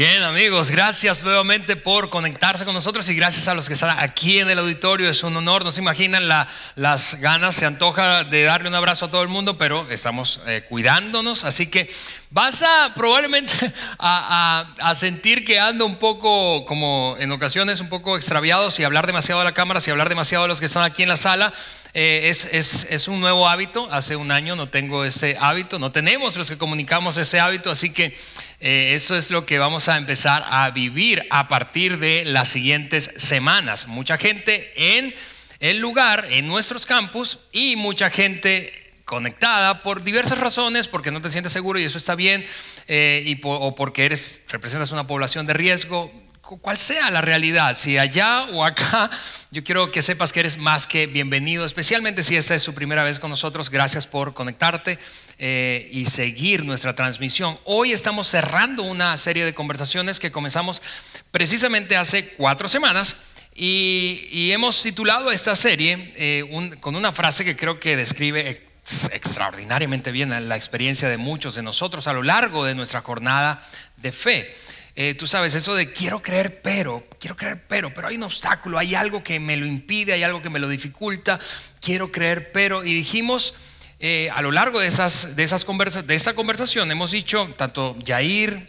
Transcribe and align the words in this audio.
Bien 0.00 0.22
amigos, 0.22 0.70
gracias 0.70 1.22
nuevamente 1.22 1.76
por 1.76 2.08
conectarse 2.08 2.64
con 2.64 2.72
nosotros 2.72 3.06
y 3.10 3.14
gracias 3.14 3.48
a 3.48 3.54
los 3.54 3.68
que 3.68 3.74
están 3.74 3.98
aquí 3.98 4.38
en 4.38 4.48
el 4.48 4.58
auditorio. 4.58 5.10
Es 5.10 5.22
un 5.22 5.36
honor, 5.36 5.62
no 5.62 5.72
se 5.72 5.82
imaginan 5.82 6.26
las 6.26 7.20
ganas, 7.20 7.54
se 7.54 7.66
antoja 7.66 8.24
de 8.24 8.44
darle 8.44 8.70
un 8.70 8.74
abrazo 8.74 9.04
a 9.04 9.10
todo 9.10 9.20
el 9.20 9.28
mundo, 9.28 9.58
pero 9.58 9.86
estamos 9.90 10.40
eh, 10.46 10.64
cuidándonos, 10.66 11.44
así 11.44 11.66
que 11.66 11.90
vas 12.30 12.62
a 12.62 12.94
probablemente 12.94 13.52
a, 13.98 14.94
sentir 14.94 15.44
que 15.44 15.60
ando 15.60 15.84
un 15.84 15.96
poco, 15.96 16.64
como 16.64 17.16
en 17.18 17.30
ocasiones, 17.30 17.80
un 17.80 17.90
poco 17.90 18.16
extraviado 18.16 18.70
si 18.70 18.84
hablar 18.84 19.06
demasiado 19.06 19.42
a 19.42 19.44
la 19.44 19.52
cámara, 19.52 19.82
si 19.82 19.90
hablar 19.90 20.08
demasiado 20.08 20.44
a 20.44 20.48
los 20.48 20.60
que 20.60 20.66
están 20.66 20.82
aquí 20.82 21.02
en 21.02 21.10
la 21.10 21.18
sala. 21.18 21.52
Eh, 21.92 22.28
es, 22.30 22.86
es, 22.88 23.08
un 23.08 23.20
nuevo 23.20 23.48
hábito, 23.48 23.88
hace 23.90 24.14
un 24.14 24.30
año 24.30 24.54
no 24.54 24.68
tengo 24.68 25.04
ese 25.04 25.36
hábito, 25.40 25.80
no 25.80 25.90
tenemos 25.90 26.36
los 26.36 26.48
que 26.48 26.56
comunicamos 26.56 27.16
ese 27.16 27.40
hábito, 27.40 27.68
así 27.68 27.90
que 27.90 28.16
eh, 28.60 28.94
eso 28.94 29.16
es 29.16 29.30
lo 29.30 29.46
que 29.46 29.58
vamos 29.58 29.88
a 29.88 29.96
empezar 29.96 30.44
a 30.50 30.70
vivir 30.70 31.26
a 31.30 31.48
partir 31.48 31.98
de 31.98 32.24
las 32.26 32.48
siguientes 32.48 33.10
semanas. 33.16 33.86
Mucha 33.88 34.18
gente 34.18 34.72
en 34.76 35.14
el 35.60 35.78
lugar, 35.78 36.26
en 36.30 36.46
nuestros 36.46 36.84
campus 36.84 37.38
y 37.52 37.76
mucha 37.76 38.10
gente 38.10 38.72
conectada 39.06 39.80
por 39.80 40.04
diversas 40.04 40.38
razones, 40.38 40.88
porque 40.88 41.10
no 41.10 41.22
te 41.22 41.30
sientes 41.30 41.52
seguro 41.52 41.78
y 41.78 41.84
eso 41.84 41.98
está 41.98 42.14
bien, 42.14 42.44
eh, 42.86 43.22
y 43.26 43.40
o 43.42 43.74
porque 43.74 44.04
eres, 44.04 44.40
representas 44.48 44.92
una 44.92 45.06
población 45.06 45.46
de 45.46 45.54
riesgo, 45.54 46.12
cual 46.58 46.76
sea 46.76 47.10
la 47.10 47.20
realidad, 47.20 47.76
si 47.76 47.98
allá 47.98 48.44
o 48.52 48.64
acá, 48.64 49.10
yo 49.50 49.62
quiero 49.62 49.90
que 49.90 50.02
sepas 50.02 50.32
que 50.32 50.40
eres 50.40 50.58
más 50.58 50.86
que 50.86 51.06
bienvenido, 51.06 51.64
especialmente 51.64 52.22
si 52.22 52.36
esta 52.36 52.54
es 52.54 52.62
su 52.62 52.74
primera 52.74 53.04
vez 53.04 53.20
con 53.20 53.30
nosotros. 53.30 53.70
Gracias 53.70 54.06
por 54.06 54.34
conectarte 54.34 54.98
eh, 55.38 55.88
y 55.92 56.06
seguir 56.06 56.64
nuestra 56.64 56.94
transmisión. 56.94 57.58
Hoy 57.64 57.92
estamos 57.92 58.26
cerrando 58.26 58.82
una 58.82 59.16
serie 59.16 59.44
de 59.44 59.54
conversaciones 59.54 60.18
que 60.18 60.32
comenzamos 60.32 60.82
precisamente 61.30 61.96
hace 61.96 62.30
cuatro 62.30 62.68
semanas. 62.68 63.16
Y, 63.54 64.50
hemos 64.52 64.82
titulado 64.82 65.30
esta 65.30 65.54
serie 65.54 66.12
eh, 66.16 66.76
con 66.80 66.96
una 66.96 67.12
frase 67.12 67.44
que 67.44 67.56
creo 67.56 67.78
que 67.78 67.96
describe 67.96 68.70
extraordinariamente 69.12 70.10
bien 70.10 70.48
la 70.48 70.56
experiencia 70.56 71.08
de 71.08 71.16
muchos 71.16 71.54
de 71.54 71.62
nosotros 71.62 72.06
a 72.06 72.12
lo 72.12 72.22
largo 72.22 72.64
de 72.64 72.74
nuestra 72.74 73.02
jornada 73.02 73.66
de 73.96 74.12
fe. 74.12 74.54
Eh, 75.02 75.14
tú 75.14 75.26
sabes, 75.26 75.54
eso 75.54 75.74
de 75.74 75.90
quiero 75.92 76.20
creer, 76.20 76.60
pero, 76.60 77.02
quiero 77.18 77.34
creer, 77.34 77.64
pero, 77.66 77.94
pero 77.94 78.08
hay 78.08 78.16
un 78.16 78.24
obstáculo, 78.24 78.76
hay 78.76 78.94
algo 78.94 79.22
que 79.22 79.40
me 79.40 79.56
lo 79.56 79.64
impide, 79.64 80.12
hay 80.12 80.22
algo 80.22 80.42
que 80.42 80.50
me 80.50 80.58
lo 80.58 80.68
dificulta, 80.68 81.40
quiero 81.80 82.12
creer, 82.12 82.52
pero, 82.52 82.84
y 82.84 82.92
dijimos 82.92 83.54
eh, 83.98 84.28
a 84.30 84.42
lo 84.42 84.52
largo 84.52 84.78
de, 84.78 84.88
esas, 84.88 85.34
de, 85.36 85.42
esas 85.42 85.64
de 86.06 86.14
esa 86.14 86.34
conversación, 86.34 86.90
hemos 86.90 87.12
dicho, 87.12 87.48
tanto 87.56 87.96
Yair 88.00 88.68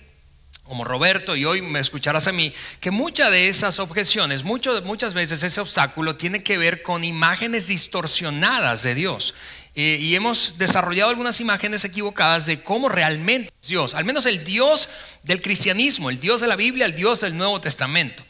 como 0.63 0.85
Roberto, 0.85 1.35
y 1.35 1.43
hoy 1.43 1.61
me 1.61 1.81
escucharás 1.81 2.27
a 2.27 2.31
mí, 2.31 2.53
que 2.79 2.91
muchas 2.91 3.29
de 3.29 3.49
esas 3.49 3.79
objeciones, 3.79 4.45
muchas 4.45 5.13
veces 5.13 5.43
ese 5.43 5.59
obstáculo 5.59 6.15
tiene 6.15 6.43
que 6.43 6.57
ver 6.57 6.81
con 6.81 7.03
imágenes 7.03 7.67
distorsionadas 7.67 8.83
de 8.83 8.95
Dios. 8.95 9.33
Eh, 9.73 9.99
y 10.01 10.15
hemos 10.15 10.55
desarrollado 10.57 11.09
algunas 11.09 11.39
imágenes 11.39 11.85
equivocadas 11.85 12.45
de 12.45 12.61
cómo 12.61 12.89
realmente 12.89 13.53
es 13.61 13.69
Dios, 13.69 13.95
al 13.95 14.03
menos 14.03 14.25
el 14.25 14.43
Dios 14.43 14.89
del 15.23 15.41
cristianismo, 15.41 16.09
el 16.09 16.19
Dios 16.19 16.41
de 16.41 16.47
la 16.47 16.57
Biblia, 16.57 16.85
el 16.85 16.95
Dios 16.95 17.21
del 17.21 17.37
Nuevo 17.37 17.61
Testamento. 17.61 18.23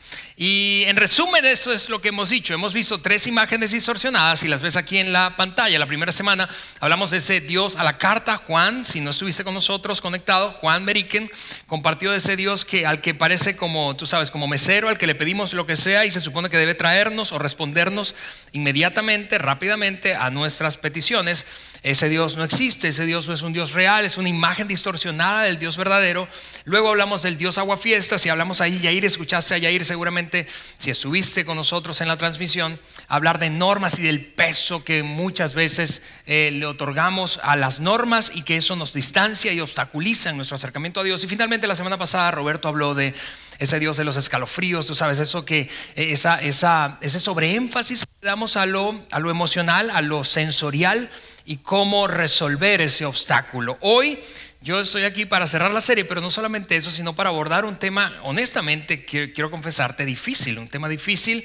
Y 0.43 0.83
en 0.88 0.97
resumen, 0.97 1.45
eso 1.45 1.71
es 1.71 1.89
lo 1.89 2.01
que 2.01 2.09
hemos 2.09 2.29
dicho. 2.29 2.53
Hemos 2.53 2.73
visto 2.73 2.99
tres 2.99 3.27
imágenes 3.27 3.71
distorsionadas 3.71 4.41
y 4.43 4.47
las 4.47 4.61
ves 4.61 4.75
aquí 4.75 4.97
en 4.97 5.13
la 5.13 5.38
pantalla. 5.38 5.77
La 5.77 5.85
primera 5.85 6.11
semana 6.11 6.49
hablamos 6.79 7.11
de 7.11 7.17
ese 7.17 7.41
Dios 7.41 7.75
a 7.75 7.83
la 7.83 7.99
carta. 7.99 8.37
Juan, 8.37 8.83
si 8.83 9.01
no 9.01 9.11
estuviste 9.11 9.43
con 9.43 9.53
nosotros 9.53 10.01
conectado, 10.01 10.49
Juan 10.53 10.83
Meriken 10.83 11.29
compartió 11.67 12.11
de 12.11 12.17
ese 12.17 12.35
Dios 12.35 12.66
que, 12.66 12.87
al 12.87 13.01
que 13.01 13.13
parece 13.13 13.55
como, 13.55 13.95
tú 13.95 14.07
sabes, 14.07 14.31
como 14.31 14.47
mesero, 14.47 14.89
al 14.89 14.97
que 14.97 15.05
le 15.05 15.13
pedimos 15.13 15.53
lo 15.53 15.67
que 15.67 15.75
sea 15.75 16.05
y 16.05 16.11
se 16.11 16.21
supone 16.21 16.49
que 16.49 16.57
debe 16.57 16.73
traernos 16.73 17.31
o 17.33 17.39
respondernos 17.39 18.16
inmediatamente, 18.51 19.37
rápidamente 19.37 20.16
a 20.16 20.31
nuestras 20.31 20.77
peticiones. 20.77 21.30
Is. 21.31 21.45
Ese 21.83 22.09
Dios 22.09 22.37
no 22.37 22.43
existe, 22.43 22.89
ese 22.89 23.07
Dios 23.07 23.27
no 23.27 23.33
es 23.33 23.41
un 23.41 23.53
Dios 23.53 23.71
real, 23.73 24.05
es 24.05 24.19
una 24.19 24.29
imagen 24.29 24.67
distorsionada 24.67 25.43
del 25.43 25.57
Dios 25.57 25.77
verdadero. 25.77 26.27
Luego 26.63 26.89
hablamos 26.89 27.23
del 27.23 27.37
Dios 27.37 27.57
aguafiestas 27.57 28.23
y 28.23 28.29
hablamos 28.29 28.61
ahí, 28.61 28.79
Yair, 28.81 29.03
escuchaste 29.03 29.55
a 29.55 29.57
Yair 29.57 29.83
seguramente, 29.83 30.45
si 30.77 30.91
estuviste 30.91 31.43
con 31.43 31.57
nosotros 31.57 31.99
en 32.01 32.07
la 32.07 32.17
transmisión, 32.17 32.79
hablar 33.07 33.39
de 33.39 33.49
normas 33.49 33.97
y 33.97 34.03
del 34.03 34.23
peso 34.23 34.83
que 34.83 35.01
muchas 35.01 35.55
veces 35.55 36.03
eh, 36.27 36.51
le 36.53 36.67
otorgamos 36.67 37.39
a 37.41 37.55
las 37.55 37.79
normas 37.79 38.31
y 38.35 38.43
que 38.43 38.57
eso 38.57 38.75
nos 38.75 38.93
distancia 38.93 39.51
y 39.51 39.59
obstaculiza 39.59 40.29
en 40.29 40.37
nuestro 40.37 40.57
acercamiento 40.57 40.99
a 40.99 41.03
Dios. 41.03 41.23
Y 41.23 41.27
finalmente 41.27 41.65
la 41.65 41.75
semana 41.75 41.97
pasada 41.97 42.29
Roberto 42.29 42.67
habló 42.67 42.93
de 42.93 43.15
ese 43.57 43.79
Dios 43.79 43.97
de 43.97 44.03
los 44.03 44.17
escalofríos, 44.17 44.85
tú 44.85 44.93
sabes, 44.93 45.17
eso 45.17 45.45
que, 45.45 45.61
eh, 45.95 46.11
esa, 46.11 46.39
esa, 46.41 46.99
ese 47.01 47.19
sobreénfasis 47.19 48.05
que 48.05 48.27
damos 48.27 48.55
a 48.55 48.67
lo, 48.67 49.03
a 49.09 49.19
lo 49.19 49.31
emocional, 49.31 49.89
a 49.89 50.01
lo 50.01 50.23
sensorial 50.23 51.09
y 51.51 51.57
cómo 51.57 52.07
resolver 52.07 52.79
ese 52.79 53.03
obstáculo. 53.03 53.78
Hoy 53.81 54.17
yo 54.62 54.79
estoy 54.79 55.03
aquí 55.03 55.25
para 55.25 55.45
cerrar 55.45 55.69
la 55.72 55.81
serie, 55.81 56.06
pero 56.06 56.22
no 56.22 56.29
solamente 56.29 56.78
eso, 56.78 56.91
sino 56.91 57.13
para 57.13 57.28
abordar 57.29 57.66
un 57.66 57.75
tema, 57.75 58.17
honestamente, 58.23 59.03
quiero, 59.03 59.51
confesarte, 59.51 60.06
difícil, 60.06 60.59
un 60.59 60.69
tema 60.69 60.88
difícil, 60.88 61.44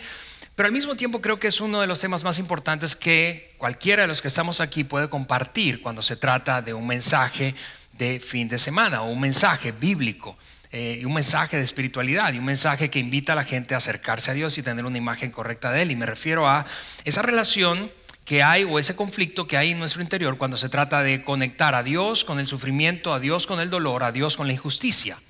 pero 0.54 0.68
al 0.68 0.72
mismo 0.72 0.94
tiempo 0.94 1.20
creo 1.20 1.40
que 1.40 1.48
es 1.48 1.60
uno 1.60 1.80
de 1.80 1.88
los 1.88 1.98
temas 1.98 2.22
más 2.22 2.38
importantes 2.38 2.94
que 2.94 3.56
cualquiera 3.58 4.02
de 4.02 4.06
los 4.06 4.22
que 4.22 4.28
estamos 4.28 4.60
aquí 4.60 4.84
puede 4.84 5.08
compartir 5.08 5.82
cuando 5.82 6.02
se 6.02 6.14
trata 6.14 6.62
de 6.62 6.72
un 6.72 6.86
mensaje 6.86 7.56
de 7.90 8.20
fin 8.20 8.46
de 8.46 8.60
semana 8.60 9.02
o 9.02 9.10
un 9.10 9.18
mensaje 9.18 9.72
bíblico. 9.72 10.38
Eh, 10.70 11.02
un 11.04 11.14
mensaje 11.14 11.56
de 11.56 11.64
espiritualidad 11.64 12.32
y 12.32 12.38
un 12.38 12.44
mensaje 12.44 12.90
que 12.90 12.98
invita 12.98 13.32
a 13.32 13.36
la 13.36 13.44
gente 13.44 13.74
a 13.74 13.78
acercarse 13.78 14.30
a 14.30 14.34
Dios 14.34 14.58
y 14.58 14.62
tener 14.62 14.84
una 14.84 14.98
imagen 14.98 15.30
correcta 15.30 15.72
de 15.72 15.82
Él. 15.82 15.90
Y 15.90 15.96
me 15.96 16.06
refiero 16.06 16.48
a 16.48 16.66
esa 17.04 17.22
relación 17.22 17.90
que 18.26 18.42
hay 18.42 18.64
o 18.64 18.78
ese 18.78 18.96
conflicto 18.96 19.46
que 19.46 19.56
hay 19.56 19.70
en 19.70 19.78
nuestro 19.78 20.02
interior 20.02 20.36
cuando 20.36 20.56
se 20.56 20.68
trata 20.68 21.02
de 21.02 21.22
conectar 21.22 21.76
a 21.76 21.84
Dios 21.84 22.24
con 22.24 22.40
el 22.40 22.48
sufrimiento, 22.48 23.14
a 23.14 23.20
Dios 23.20 23.46
con 23.46 23.60
el 23.60 23.70
dolor, 23.70 24.02
a 24.02 24.10
Dios 24.10 24.36
con 24.36 24.48
la 24.48 24.52
injusticia. 24.52 25.22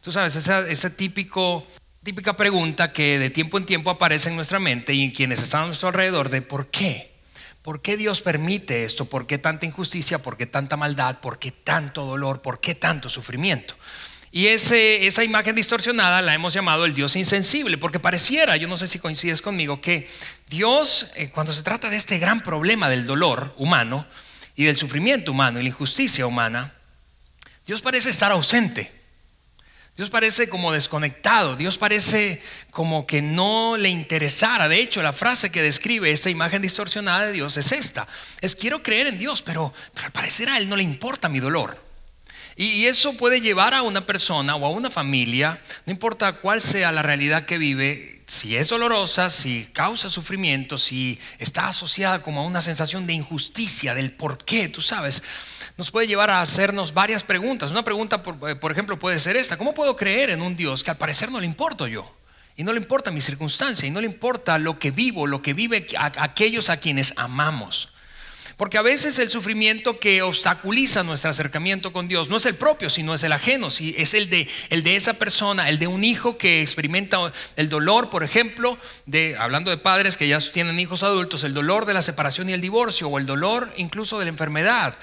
Tú 0.00 0.12
sabes, 0.12 0.36
esa, 0.36 0.96
típica 0.96 2.36
pregunta 2.36 2.92
que 2.92 3.18
de 3.18 3.30
tiempo 3.30 3.58
en 3.58 3.66
tiempo 3.66 3.90
aparece 3.90 4.28
en 4.28 4.36
nuestra 4.36 4.60
mente 4.60 4.94
y 4.94 5.02
en 5.02 5.10
quienes 5.10 5.42
están 5.42 5.64
a 5.64 5.66
nuestro 5.66 5.88
alrededor 5.88 6.28
de 6.28 6.42
¿por 6.42 6.68
qué? 6.68 7.12
¿Por 7.60 7.82
qué 7.82 7.96
Dios 7.96 8.20
permite 8.20 8.84
esto? 8.84 9.06
¿Por 9.06 9.26
qué 9.26 9.38
tanta 9.38 9.66
injusticia? 9.66 10.20
¿Por 10.20 10.36
qué 10.36 10.46
tanta 10.46 10.76
maldad? 10.76 11.18
¿Por 11.20 11.40
qué 11.40 11.50
tanto 11.50 12.04
dolor? 12.04 12.40
¿Por 12.40 12.60
qué 12.60 12.76
tanto 12.76 13.08
sufrimiento? 13.08 13.74
Y 14.36 14.48
esa 14.48 15.22
imagen 15.22 15.54
distorsionada 15.54 16.20
la 16.20 16.34
hemos 16.34 16.52
llamado 16.52 16.86
el 16.86 16.92
Dios 16.92 17.14
insensible, 17.14 17.78
porque 17.78 18.00
pareciera, 18.00 18.56
yo 18.56 18.66
no 18.66 18.76
sé 18.76 18.88
si 18.88 18.98
coincides 18.98 19.40
conmigo, 19.40 19.80
que 19.80 20.08
Dios, 20.48 21.06
eh, 21.14 21.30
cuando 21.30 21.52
se 21.52 21.62
trata 21.62 21.88
de 21.88 21.96
este 21.96 22.18
gran 22.18 22.42
problema 22.42 22.88
del 22.88 23.06
dolor 23.06 23.54
humano 23.58 24.08
y 24.56 24.64
del 24.64 24.76
sufrimiento 24.76 25.30
humano 25.30 25.60
y 25.60 25.62
la 25.62 25.68
injusticia 25.68 26.26
humana, 26.26 26.74
Dios 27.64 27.80
parece 27.80 28.10
estar 28.10 28.32
ausente. 28.32 28.90
Dios 29.96 30.10
parece 30.10 30.48
como 30.48 30.72
desconectado, 30.72 31.54
Dios 31.54 31.78
parece 31.78 32.42
como 32.72 33.06
que 33.06 33.22
no 33.22 33.76
le 33.76 33.88
interesara. 33.88 34.66
De 34.66 34.80
hecho, 34.80 35.00
la 35.00 35.12
frase 35.12 35.52
que 35.52 35.62
describe 35.62 36.10
esta 36.10 36.28
imagen 36.28 36.60
distorsionada 36.60 37.26
de 37.26 37.32
Dios 37.34 37.56
es 37.56 37.70
esta. 37.70 38.08
Es 38.40 38.56
quiero 38.56 38.82
creer 38.82 39.06
en 39.06 39.16
Dios, 39.16 39.42
pero, 39.42 39.72
pero 39.92 40.06
al 40.06 40.12
parecer 40.12 40.48
a 40.48 40.58
Él 40.58 40.68
no 40.68 40.74
le 40.74 40.82
importa 40.82 41.28
mi 41.28 41.38
dolor. 41.38 41.83
Y 42.56 42.86
eso 42.86 43.14
puede 43.14 43.40
llevar 43.40 43.74
a 43.74 43.82
una 43.82 44.06
persona 44.06 44.54
o 44.54 44.64
a 44.64 44.70
una 44.70 44.90
familia, 44.90 45.60
no 45.86 45.92
importa 45.92 46.34
cuál 46.34 46.60
sea 46.60 46.92
la 46.92 47.02
realidad 47.02 47.46
que 47.46 47.58
vive, 47.58 48.22
si 48.26 48.56
es 48.56 48.68
dolorosa, 48.68 49.28
si 49.28 49.66
causa 49.72 50.08
sufrimiento, 50.08 50.78
si 50.78 51.18
está 51.38 51.68
asociada 51.68 52.22
como 52.22 52.40
a 52.40 52.44
una 52.44 52.60
sensación 52.60 53.06
de 53.06 53.12
injusticia, 53.12 53.94
del 53.94 54.12
por 54.12 54.38
qué, 54.38 54.68
tú 54.68 54.80
sabes, 54.80 55.22
nos 55.76 55.90
puede 55.90 56.06
llevar 56.06 56.30
a 56.30 56.40
hacernos 56.40 56.94
varias 56.94 57.24
preguntas. 57.24 57.70
Una 57.70 57.84
pregunta, 57.84 58.22
por, 58.22 58.38
eh, 58.48 58.58
ejemplo, 58.70 58.98
puede 58.98 59.18
ser 59.18 59.36
esta, 59.36 59.56
¿cómo 59.56 59.74
puedo 59.74 59.96
creer 59.96 60.30
en 60.30 60.40
un 60.40 60.56
Dios 60.56 60.84
que 60.84 60.90
al 60.90 60.96
parecer 60.96 61.30
no 61.30 61.40
le 61.40 61.46
importo 61.46 61.86
yo? 61.88 62.14
Y 62.56 62.62
no 62.62 62.72
le 62.72 62.78
importa 62.78 63.10
mi 63.10 63.20
circunstancia, 63.20 63.86
y 63.86 63.90
no 63.90 64.00
le 64.00 64.06
importa 64.06 64.58
lo 64.58 64.78
que 64.78 64.92
vivo, 64.92 65.26
lo 65.26 65.42
que 65.42 65.54
vive 65.54 65.86
aquellos 65.98 66.70
a 66.70 66.76
quienes 66.76 67.12
amamos. 67.16 67.88
Porque 68.56 68.78
a 68.78 68.82
veces 68.82 69.18
el 69.18 69.30
sufrimiento 69.30 69.98
que 69.98 70.22
obstaculiza 70.22 71.02
nuestro 71.02 71.30
acercamiento 71.30 71.92
con 71.92 72.06
Dios 72.06 72.28
no 72.28 72.36
es 72.36 72.46
el 72.46 72.54
propio, 72.54 72.88
sino 72.88 73.14
es 73.14 73.24
el 73.24 73.32
ajeno, 73.32 73.70
si 73.70 73.94
es 73.98 74.14
el 74.14 74.30
de, 74.30 74.48
el 74.70 74.82
de 74.82 74.96
esa 74.96 75.14
persona, 75.14 75.68
el 75.68 75.78
de 75.78 75.88
un 75.88 76.04
hijo 76.04 76.38
que 76.38 76.62
experimenta 76.62 77.32
el 77.56 77.68
dolor, 77.68 78.10
por 78.10 78.22
ejemplo, 78.22 78.78
de, 79.06 79.36
hablando 79.38 79.70
de 79.70 79.76
padres 79.76 80.16
que 80.16 80.28
ya 80.28 80.38
tienen 80.38 80.78
hijos 80.78 81.02
adultos, 81.02 81.42
el 81.42 81.54
dolor 81.54 81.84
de 81.84 81.94
la 81.94 82.02
separación 82.02 82.48
y 82.48 82.52
el 82.52 82.60
divorcio, 82.60 83.08
o 83.08 83.18
el 83.18 83.26
dolor 83.26 83.72
incluso 83.76 84.18
de 84.18 84.26
la 84.26 84.30
enfermedad, 84.30 84.96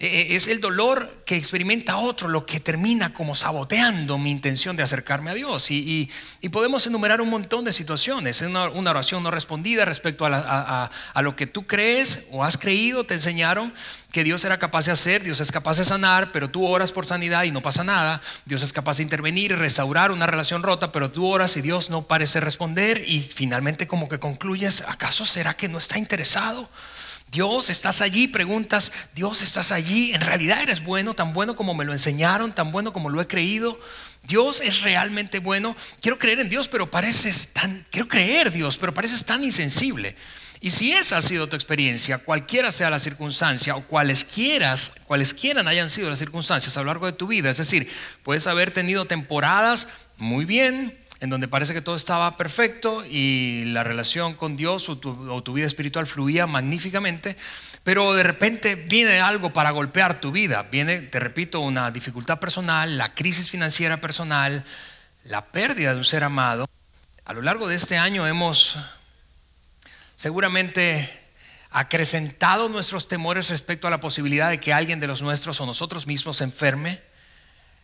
es 0.00 0.48
el 0.48 0.62
dolor 0.62 1.20
que 1.26 1.36
experimenta 1.36 1.98
otro 1.98 2.26
lo 2.26 2.46
que 2.46 2.58
termina 2.58 3.12
como 3.12 3.36
saboteando 3.36 4.16
mi 4.16 4.30
intención 4.30 4.74
de 4.74 4.82
acercarme 4.82 5.30
a 5.30 5.34
Dios. 5.34 5.70
Y, 5.70 6.10
podemos 6.50 6.86
enumerar 6.86 7.20
un 7.20 7.28
montón 7.28 7.66
de 7.66 7.72
situaciones. 7.74 8.40
Una, 8.40 8.64
oración 8.64 9.22
no 9.22 9.30
respondida 9.30 9.84
respecto 9.84 10.24
a, 10.26 10.90
lo 11.22 11.36
que 11.36 11.46
tú 11.46 11.66
crees 11.66 12.20
o 12.30 12.42
has 12.42 12.56
creído, 12.56 13.04
te 13.04 13.12
enseñaron 13.14 13.74
que 14.10 14.24
Dios 14.24 14.42
era 14.46 14.58
capaz 14.58 14.86
de 14.86 14.92
hacer, 14.92 15.22
Dios 15.22 15.38
es 15.40 15.52
capaz 15.52 15.76
de 15.76 15.84
sanar, 15.84 16.32
pero 16.32 16.48
tú 16.48 16.66
oras 16.66 16.92
por 16.92 17.04
sanidad 17.04 17.44
y 17.44 17.50
no 17.50 17.60
pasa 17.60 17.84
nada. 17.84 18.22
Dios 18.46 18.62
es 18.62 18.72
capaz 18.72 18.96
de 18.96 19.02
intervenir 19.02 19.52
y 19.52 19.54
restaurar 19.54 20.12
una 20.12 20.26
relación 20.26 20.62
rota, 20.62 20.92
pero 20.92 21.10
tú 21.10 21.26
oras 21.26 21.58
y 21.58 21.60
Dios 21.60 21.90
no 21.90 22.06
parece 22.06 22.40
responder 22.40 23.04
y 23.06 23.20
finalmente 23.20 23.86
como 23.86 24.08
que 24.08 24.18
concluyes, 24.18 24.82
¿acaso 24.88 25.26
será 25.26 25.54
que 25.54 25.68
no 25.68 25.76
está 25.76 25.98
interesado? 25.98 26.70
Dios, 27.30 27.70
estás 27.70 28.00
allí, 28.00 28.26
preguntas, 28.26 28.92
Dios, 29.14 29.42
estás 29.42 29.70
allí, 29.70 30.12
en 30.12 30.20
realidad 30.20 30.62
eres 30.62 30.82
bueno, 30.82 31.14
tan 31.14 31.32
bueno 31.32 31.54
como 31.54 31.74
me 31.74 31.84
lo 31.84 31.92
enseñaron, 31.92 32.52
tan 32.52 32.72
bueno 32.72 32.92
como 32.92 33.08
lo 33.08 33.20
he 33.20 33.28
creído. 33.28 33.78
Dios 34.24 34.60
es 34.60 34.82
realmente 34.82 35.38
bueno. 35.38 35.76
Quiero 36.00 36.18
creer 36.18 36.40
en 36.40 36.48
Dios, 36.48 36.68
pero 36.68 36.90
pareces 36.90 37.48
tan, 37.52 37.86
quiero 37.90 38.08
creer 38.08 38.50
Dios, 38.50 38.78
pero 38.78 38.92
pareces 38.92 39.24
tan 39.24 39.44
insensible. 39.44 40.16
Y 40.62 40.70
si 40.72 40.92
esa 40.92 41.16
ha 41.16 41.22
sido 41.22 41.48
tu 41.48 41.56
experiencia, 41.56 42.18
cualquiera 42.18 42.70
sea 42.70 42.90
la 42.90 42.98
circunstancia 42.98 43.76
o 43.76 43.86
cualesquiera, 43.86 44.74
cualesquiera 45.06 45.62
hayan 45.62 45.88
sido 45.88 46.10
las 46.10 46.18
circunstancias 46.18 46.76
a 46.76 46.80
lo 46.80 46.86
largo 46.86 47.06
de 47.06 47.12
tu 47.12 47.28
vida, 47.28 47.48
es 47.48 47.56
decir, 47.56 47.88
puedes 48.22 48.46
haber 48.46 48.70
tenido 48.70 49.06
temporadas 49.06 49.88
muy 50.18 50.44
bien, 50.44 50.99
en 51.20 51.28
donde 51.28 51.48
parece 51.48 51.74
que 51.74 51.82
todo 51.82 51.96
estaba 51.96 52.36
perfecto 52.38 53.04
y 53.04 53.64
la 53.66 53.84
relación 53.84 54.34
con 54.34 54.56
Dios 54.56 54.88
o 54.88 54.96
tu, 54.98 55.52
vida 55.52 55.66
espiritual 55.66 56.06
fluía 56.06 56.46
magníficamente, 56.46 57.36
pero 57.84 58.14
de 58.14 58.22
repente 58.22 58.74
viene 58.74 59.20
algo 59.20 59.52
para 59.52 59.70
golpear 59.70 60.20
tu 60.20 60.32
vida. 60.32 60.62
Viene, 60.64 61.02
te 61.02 61.20
repito, 61.20 61.60
una 61.60 61.90
dificultad 61.90 62.40
personal, 62.40 62.96
la 62.96 63.14
crisis 63.14 63.50
financiera 63.50 64.00
personal, 64.00 64.64
la 65.24 65.46
pérdida 65.46 65.92
de 65.92 65.98
un 65.98 66.04
ser 66.06 66.24
amado. 66.24 66.66
A 67.26 67.34
lo 67.34 67.42
largo 67.42 67.68
de 67.68 67.76
este 67.76 67.98
año 67.98 68.26
hemos 68.26 68.78
seguramente 70.16 71.18
acrecentado 71.70 72.70
nuestros 72.70 73.08
temores 73.08 73.50
respecto 73.50 73.86
a 73.86 73.90
la 73.90 74.00
posibilidad 74.00 74.48
de 74.48 74.58
que 74.58 74.72
alguien 74.72 75.00
de 75.00 75.06
los 75.06 75.20
nuestros 75.20 75.60
o 75.60 75.66
nosotros 75.66 76.06
mismos 76.06 76.38
se 76.38 76.44
enferme. 76.44 77.02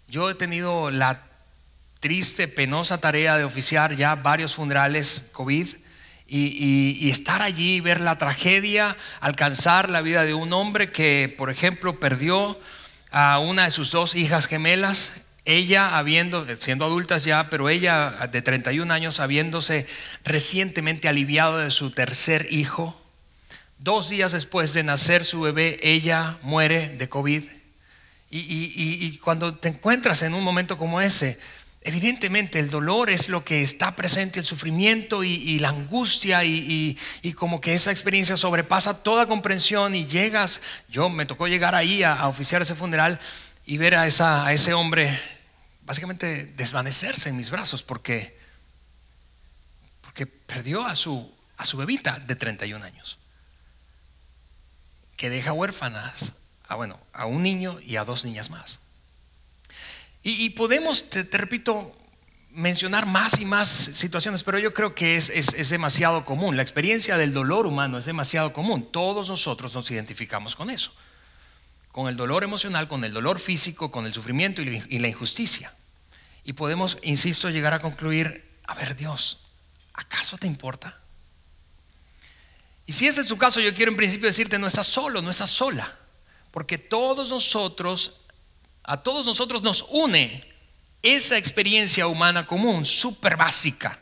Yo 0.09 0.31
he 0.31 0.35
tenido 0.35 0.91
la 0.91 1.36
triste, 2.00 2.48
penosa 2.48 2.98
tarea 2.98 3.37
de 3.37 3.44
oficiar 3.44 3.96
ya 3.96 4.14
varios 4.14 4.54
funerales 4.54 5.22
COVID 5.32 5.66
y, 6.28 7.08
estar 7.10 7.43
allí, 7.43 7.81
ver 7.81 8.00
la 8.00 8.19
tragedia, 8.19 8.96
alcanzar 9.20 9.88
la 9.90 10.00
vida 10.00 10.25
de 10.25 10.34
un 10.34 10.52
hombre 10.52 10.90
que, 10.90 11.32
por 11.37 11.50
ejemplo, 11.50 12.00
perdió 12.00 12.58
a 13.10 13.38
una 13.38 13.64
de 13.64 13.70
sus 13.70 13.93
dos 13.93 14.14
hijas 14.14 14.46
gemelas, 14.46 15.12
ella 15.44 15.96
habiendo, 15.96 16.44
siendo 16.56 16.84
adultas 16.84 17.25
ya, 17.25 17.48
pero 17.48 17.69
ella 17.69 18.28
de 18.32 18.43
31 18.43 18.93
años, 18.93 19.20
habiéndose 19.20 19.87
recientemente 20.25 21.08
aliviado 21.08 21.58
de 21.58 21.70
su 21.70 21.93
tercer 21.93 22.48
hijo. 22.50 23.00
Dos 23.78 24.08
días 24.08 24.32
después 24.32 24.75
de 24.75 24.82
nacer 24.82 25.25
su 25.25 25.40
bebé, 25.40 25.78
ella 25.82 26.38
muere 26.43 26.88
de 26.88 27.08
COVID. 27.08 27.44
y, 28.28 29.19
cuando 29.19 29.54
te 29.56 29.69
encuentras 29.69 30.22
en 30.22 30.34
un 30.34 30.43
momento 30.43 30.76
como 30.76 31.00
ese, 31.00 31.38
Evidentemente 31.87 32.59
el 32.59 32.69
dolor 32.69 33.11
es 33.11 33.29
lo 33.29 33.44
que 33.44 33.62
está 33.62 33.94
presente, 33.94 34.41
el 34.41 34.44
sufrimiento 34.44 35.23
y, 35.23 35.61
la 35.61 35.69
angustia 35.69 36.43
y, 36.43 36.99
como 37.37 37.61
que 37.61 37.75
esa 37.75 37.93
experiencia 37.93 38.37
sobrepasa 38.37 39.05
toda 39.05 39.29
comprensión 39.29 39.94
y 39.94 40.05
llegas, 40.05 40.61
yo 40.88 41.09
me 41.09 41.27
tocó 41.27 41.47
llegar 41.47 41.77
ahí 41.77 42.03
a, 42.03 42.27
oficiar 42.27 42.61
ese 42.61 42.75
funeral 42.75 43.21
y 43.65 43.77
ver 43.77 43.94
a, 43.94 44.09
esa, 44.09 44.44
a 44.44 44.53
ese 44.53 44.75
hombre 44.75 45.17
básicamente 45.83 46.47
desvanecerse 46.56 47.29
en 47.29 47.37
mis 47.37 47.50
brazos 47.50 47.85
porque, 47.85 48.37
porque 50.00 50.27
perdió 50.27 50.85
a 50.85 50.97
su, 50.97 51.32
a 51.56 51.65
su 51.65 51.77
bebita 51.77 52.19
de 52.19 52.35
31 52.35 52.85
años, 52.85 53.17
que 55.17 55.31
deja 55.31 55.53
huérfanas 55.53 56.32
a, 56.67 56.75
bueno, 56.75 56.99
a 57.12 57.27
un 57.27 57.44
niño 57.44 57.79
y 57.79 57.94
a 57.94 58.05
dos 58.05 58.25
niñas 58.25 58.50
más. 58.50 58.81
Y, 60.28 60.50
podemos, 60.50 61.08
te, 61.08 61.23
repito, 61.23 61.96
mencionar 62.50 63.06
más 63.06 63.38
y 63.38 63.44
más 63.44 63.69
situaciones, 63.69 64.43
pero 64.43 64.58
yo 64.58 64.75
creo 64.75 64.93
que 64.93 65.14
es, 65.14 65.31
es, 65.31 65.70
demasiado 65.70 66.25
común. 66.25 66.56
La 66.56 66.62
experiencia 66.62 67.17
del 67.17 67.32
dolor 67.32 67.64
humano 67.64 67.96
es 67.96 68.06
demasiado 68.06 68.52
común. 68.52 68.90
Todos 68.90 69.28
nosotros 69.28 69.73
nos 69.73 69.88
identificamos 69.88 70.56
con 70.56 70.69
eso. 70.69 70.90
Con 71.93 72.08
el 72.08 72.17
dolor 72.17 72.43
emocional, 72.43 72.88
con 72.88 73.05
el 73.05 73.12
dolor 73.12 73.38
físico, 73.38 73.93
con 73.93 74.05
el 74.05 74.12
sufrimiento 74.12 74.62
y 74.62 74.99
la 74.99 75.06
injusticia. 75.06 75.73
Y 76.43 76.55
podemos, 76.55 76.99
insisto, 77.02 77.49
llegar 77.49 77.75
a 77.75 77.79
concluir, 77.79 78.50
a 78.67 78.75
ver 78.75 78.96
Dios, 78.96 79.38
¿acaso 79.94 80.37
te 80.38 80.49
importa? 80.49 80.99
Y 82.84 82.94
si 82.94 83.06
ese 83.06 83.20
es 83.20 83.29
su 83.29 83.38
caso, 83.38 83.61
yo 83.61 83.72
quiero 83.72 83.93
en 83.93 83.96
principio 83.96 84.26
decirte, 84.26 84.58
no 84.58 84.67
estás 84.67 84.88
solo, 84.88 85.22
no 85.22 85.31
estás 85.31 85.50
sola. 85.50 85.96
Porque 86.50 86.79
todos 86.79 87.31
nosotros 87.31 88.14
a 88.87 89.03
todos 89.03 89.27
nosotros 89.27 89.62
nos 89.62 89.85
une 89.91 90.44
esa 91.03 91.37
experiencia 91.37 92.06
humana 92.06 92.47
común, 92.47 92.87
súper 92.87 93.37
básica. 93.37 94.00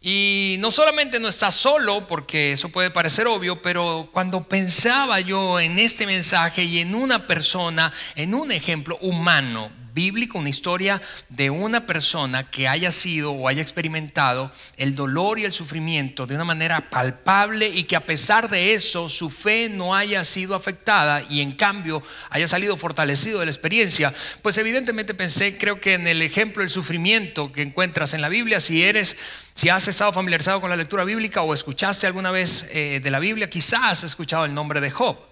Y 0.00 0.56
no 0.60 0.70
solamente 0.70 1.18
no 1.18 1.28
está 1.28 1.50
solo, 1.50 2.06
porque 2.06 2.52
eso 2.52 2.68
puede 2.68 2.90
parecer 2.90 3.26
obvio, 3.26 3.60
pero 3.60 4.08
cuando 4.12 4.46
pensaba 4.46 5.18
yo 5.20 5.58
en 5.58 5.78
este 5.78 6.06
mensaje 6.06 6.62
y 6.62 6.78
en 6.78 6.94
una 6.94 7.26
persona, 7.26 7.92
en 8.14 8.34
un 8.34 8.52
ejemplo 8.52 8.96
humano, 9.00 9.72
bíblico, 9.98 10.38
una 10.38 10.48
historia 10.48 11.02
de 11.28 11.50
una 11.50 11.84
persona 11.84 12.48
que 12.48 12.68
haya 12.68 12.92
sido 12.92 13.32
o 13.32 13.48
haya 13.48 13.62
experimentado 13.62 14.52
el 14.76 14.94
dolor 14.94 15.40
y 15.40 15.44
el 15.44 15.52
sufrimiento 15.52 16.24
de 16.24 16.36
una 16.36 16.44
manera 16.44 16.88
palpable 16.88 17.68
y 17.68 17.82
que 17.82 17.96
a 17.96 18.06
pesar 18.06 18.48
de 18.48 18.74
eso 18.74 19.08
su 19.08 19.28
fe 19.28 19.68
no 19.68 19.96
haya 19.96 20.22
sido 20.22 20.54
afectada 20.54 21.24
y 21.28 21.40
en 21.40 21.50
cambio 21.50 22.00
haya 22.30 22.46
salido 22.46 22.76
fortalecido 22.76 23.40
de 23.40 23.46
la 23.46 23.50
experiencia, 23.50 24.14
pues 24.40 24.56
evidentemente 24.58 25.14
pensé, 25.14 25.58
creo 25.58 25.80
que 25.80 25.94
en 25.94 26.06
el 26.06 26.22
ejemplo 26.22 26.62
del 26.62 26.70
sufrimiento 26.70 27.50
que 27.50 27.62
encuentras 27.62 28.14
en 28.14 28.20
la 28.20 28.28
Biblia, 28.28 28.60
si 28.60 28.84
eres 28.84 29.16
si 29.54 29.68
has 29.68 29.88
estado 29.88 30.12
familiarizado 30.12 30.60
con 30.60 30.70
la 30.70 30.76
lectura 30.76 31.02
bíblica 31.02 31.42
o 31.42 31.52
escuchaste 31.52 32.06
alguna 32.06 32.30
vez 32.30 32.68
eh, 32.70 33.00
de 33.02 33.10
la 33.10 33.18
Biblia, 33.18 33.50
quizás 33.50 33.82
has 33.82 34.04
escuchado 34.04 34.44
el 34.44 34.54
nombre 34.54 34.80
de 34.80 34.92
Job. 34.92 35.27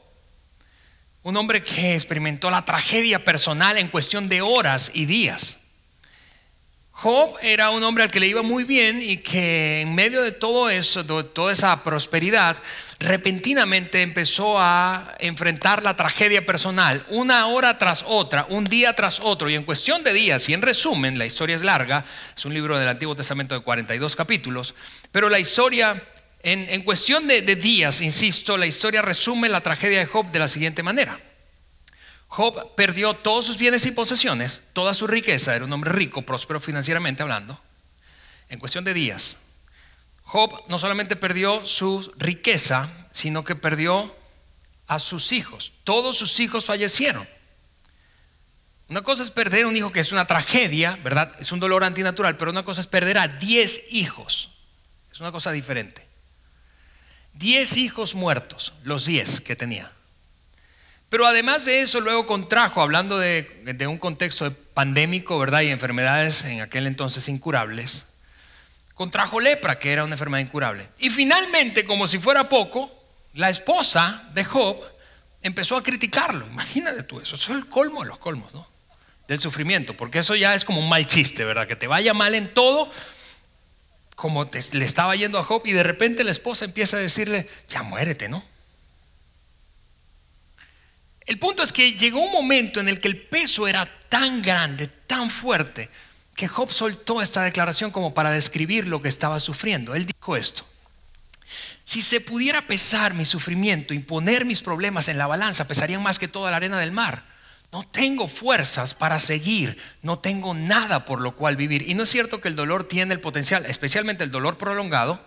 Un 1.26 1.36
hombre 1.36 1.60
que 1.60 1.96
experimentó 1.96 2.52
la 2.52 2.64
tragedia 2.64 3.24
personal 3.24 3.78
en 3.78 3.88
cuestión 3.88 4.28
de 4.28 4.42
horas 4.42 4.92
y 4.94 5.06
días. 5.06 5.58
Job 6.92 7.34
era 7.42 7.70
un 7.70 7.82
hombre 7.82 8.04
al 8.04 8.12
que 8.12 8.20
le 8.20 8.28
iba 8.28 8.42
muy 8.42 8.62
bien 8.62 9.02
y 9.02 9.16
que 9.16 9.80
en 9.80 9.92
medio 9.92 10.22
de 10.22 10.30
todo 10.30 10.70
eso, 10.70 11.02
de 11.02 11.24
toda 11.24 11.52
esa 11.52 11.82
prosperidad, 11.82 12.62
repentinamente 13.00 14.02
empezó 14.02 14.56
a 14.56 15.16
enfrentar 15.18 15.82
la 15.82 15.96
tragedia 15.96 16.46
personal, 16.46 17.04
una 17.10 17.48
hora 17.48 17.76
tras 17.76 18.04
otra, 18.06 18.46
un 18.48 18.62
día 18.62 18.94
tras 18.94 19.18
otro, 19.20 19.50
y 19.50 19.56
en 19.56 19.64
cuestión 19.64 20.04
de 20.04 20.12
días, 20.12 20.48
y 20.48 20.52
en 20.52 20.62
resumen, 20.62 21.18
la 21.18 21.26
historia 21.26 21.56
es 21.56 21.62
larga, 21.62 22.04
es 22.36 22.44
un 22.44 22.54
libro 22.54 22.78
del 22.78 22.86
Antiguo 22.86 23.16
Testamento 23.16 23.56
de 23.56 23.62
42 23.62 24.14
capítulos, 24.14 24.76
pero 25.10 25.28
la 25.28 25.40
historia 25.40 26.04
en, 26.40 26.82
cuestión 26.82 27.26
de, 27.26 27.42
días, 27.42 28.00
insisto, 28.00 28.56
la 28.56 28.66
historia 28.66 29.02
resume 29.02 29.48
la 29.48 29.62
tragedia 29.62 29.98
de 29.98 30.06
Job 30.06 30.30
de 30.30 30.38
la 30.38 30.48
siguiente 30.48 30.82
manera. 30.82 31.20
Job 32.28 32.74
perdió 32.76 33.14
todos 33.14 33.46
sus 33.46 33.58
bienes 33.58 33.84
y 33.86 33.90
posesiones, 33.90 34.62
toda 34.72 34.94
su 34.94 35.06
riqueza, 35.06 35.54
era 35.56 35.64
un 35.64 35.72
hombre 35.72 35.92
rico, 35.92 36.22
próspero 36.22 36.60
financieramente 36.60 37.22
hablando, 37.22 37.60
en 38.48 38.58
cuestión 38.58 38.84
de 38.84 38.94
días. 38.94 39.38
Job 40.22 40.64
no 40.68 40.78
solamente 40.78 41.16
perdió 41.16 41.64
su 41.66 42.12
riqueza, 42.16 43.08
sino 43.12 43.44
que 43.44 43.56
perdió 43.56 44.14
a 44.86 44.98
sus 44.98 45.32
hijos. 45.32 45.72
Todos 45.84 46.18
sus 46.18 46.38
hijos 46.40 46.64
fallecieron. 46.64 47.28
Una 48.88 49.02
cosa 49.02 49.24
es 49.24 49.30
perder 49.30 49.66
un 49.66 49.76
hijo 49.76 49.90
que 49.90 50.00
es 50.00 50.12
una 50.12 50.26
tragedia, 50.26 50.98
¿verdad? 51.02 51.34
Es 51.40 51.50
un 51.50 51.58
dolor 51.58 51.82
antinatural, 51.82 52.36
pero 52.36 52.52
una 52.52 52.64
cosa 52.64 52.80
es 52.80 52.86
perder 52.86 53.18
a 53.18 53.26
10 53.26 53.82
hijos. 53.90 54.50
Es 55.10 55.20
una 55.20 55.32
cosa 55.32 55.50
diferente. 55.50 56.05
Diez 57.38 57.76
hijos 57.76 58.14
muertos, 58.14 58.72
los 58.82 59.04
diez 59.04 59.40
que 59.40 59.56
tenía. 59.56 59.92
Pero 61.08 61.26
además 61.26 61.64
de 61.66 61.82
eso, 61.82 62.00
luego 62.00 62.26
contrajo, 62.26 62.80
hablando 62.80 63.18
de, 63.18 63.86
un 63.88 63.98
contexto 63.98 64.52
pandémico, 64.74 65.38
¿verdad? 65.38 65.60
Y 65.60 65.68
enfermedades 65.68 66.44
en 66.44 66.62
aquel 66.62 66.86
entonces 66.86 67.28
incurables, 67.28 68.06
contrajo 68.94 69.40
lepra, 69.40 69.78
que 69.78 69.92
era 69.92 70.04
una 70.04 70.14
enfermedad 70.14 70.44
incurable. 70.44 70.88
Y 70.98 71.10
finalmente, 71.10 71.84
como 71.84 72.08
si 72.08 72.18
fuera 72.18 72.48
poco, 72.48 72.90
la 73.34 73.50
esposa 73.50 74.28
de 74.32 74.42
Job 74.42 74.78
empezó 75.42 75.76
a 75.76 75.82
criticarlo. 75.82 76.46
Imagínate 76.46 77.02
tú 77.02 77.20
eso, 77.20 77.36
eso 77.36 77.52
es 77.52 77.58
el 77.58 77.68
colmo 77.68 78.02
de 78.02 78.08
los 78.08 78.18
colmos, 78.18 78.52
¿no? 78.54 78.66
Del 79.28 79.40
sufrimiento, 79.40 79.96
porque 79.96 80.20
eso 80.20 80.34
ya 80.34 80.54
es 80.54 80.64
como 80.64 80.80
un 80.80 80.88
mal 80.88 81.06
chiste, 81.06 81.44
¿verdad? 81.44 81.66
Que 81.66 81.76
te 81.76 81.86
vaya 81.86 82.14
mal 82.14 82.34
en 82.34 82.52
todo, 82.54 82.90
como 84.16 84.50
le 84.72 84.84
estaba 84.84 85.14
yendo 85.14 85.38
a 85.38 85.44
Job, 85.44 85.62
y 85.66 85.72
de 85.72 85.84
repente 85.84 86.24
la 86.24 86.32
esposa 86.32 86.64
empieza 86.64 86.96
a 86.96 87.00
decirle, 87.00 87.48
ya 87.68 87.82
muérete, 87.82 88.28
¿no? 88.28 88.44
El 91.26 91.38
punto 91.38 91.62
es 91.62 91.72
que 91.72 91.92
llegó 91.92 92.20
un 92.20 92.32
momento 92.32 92.80
en 92.80 92.88
el 92.88 93.00
que 93.00 93.08
el 93.08 93.20
peso 93.20 93.68
era 93.68 93.86
tan 94.08 94.42
grande, 94.42 94.86
tan 94.86 95.30
fuerte, 95.30 95.90
que 96.34 96.48
Job 96.48 96.72
soltó 96.72 97.20
esta 97.20 97.42
declaración 97.42 97.90
como 97.90 98.14
para 98.14 98.30
describir 98.30 98.86
lo 98.86 99.02
que 99.02 99.08
estaba 99.08 99.38
sufriendo. 99.38 99.94
Él 99.94 100.06
dijo 100.06 100.36
esto. 100.36 100.66
Si 101.84 102.02
se 102.02 102.20
pudiera 102.20 102.66
pesar 102.66 103.14
mi 103.14 103.24
sufrimiento 103.24 103.92
y 103.92 103.98
poner 103.98 104.44
mis 104.44 104.62
problemas 104.62 105.08
en 105.08 105.18
la 105.18 105.26
balanza, 105.26 105.68
pesarían 105.68 106.02
más 106.02 106.18
que 106.18 106.26
toda 106.26 106.50
la 106.50 106.56
arena 106.56 106.78
del 106.78 106.92
mar. 106.92 107.24
No 107.76 107.86
tengo 107.86 108.26
fuerzas 108.26 108.94
para 108.94 109.20
seguir, 109.20 109.76
no 110.00 110.18
tengo 110.18 110.54
nada 110.54 111.04
por 111.04 111.20
lo 111.20 111.36
cual 111.36 111.56
vivir. 111.56 111.86
Y 111.86 111.92
no 111.92 112.04
es 112.04 112.08
cierto 112.08 112.40
que 112.40 112.48
el 112.48 112.56
dolor 112.56 112.88
tiene 112.88 113.12
el 113.12 113.20
potencial, 113.20 113.66
especialmente 113.66 114.24
el 114.24 114.30
dolor 114.30 114.56
prolongado, 114.56 115.22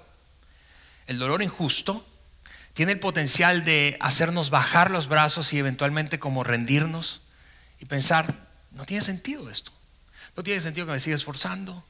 el 1.05 1.19
dolor 1.19 1.43
injusto, 1.43 2.03
tiene 2.73 2.93
el 2.93 2.99
potencial 2.99 3.63
de 3.65 3.97
hacernos 3.99 4.49
bajar 4.49 4.89
los 4.89 5.07
brazos 5.07 5.53
y 5.53 5.59
eventualmente 5.59 6.17
como 6.17 6.43
rendirnos 6.43 7.21
y 7.79 7.85
pensar, 7.85 8.47
no 8.71 8.83
tiene 8.83 9.03
sentido 9.03 9.51
esto. 9.51 9.71
No 10.35 10.41
tiene 10.41 10.59
sentido 10.59 10.87
que 10.87 10.93
me 10.93 10.99
siga 10.99 11.15
esforzando, 11.15 11.85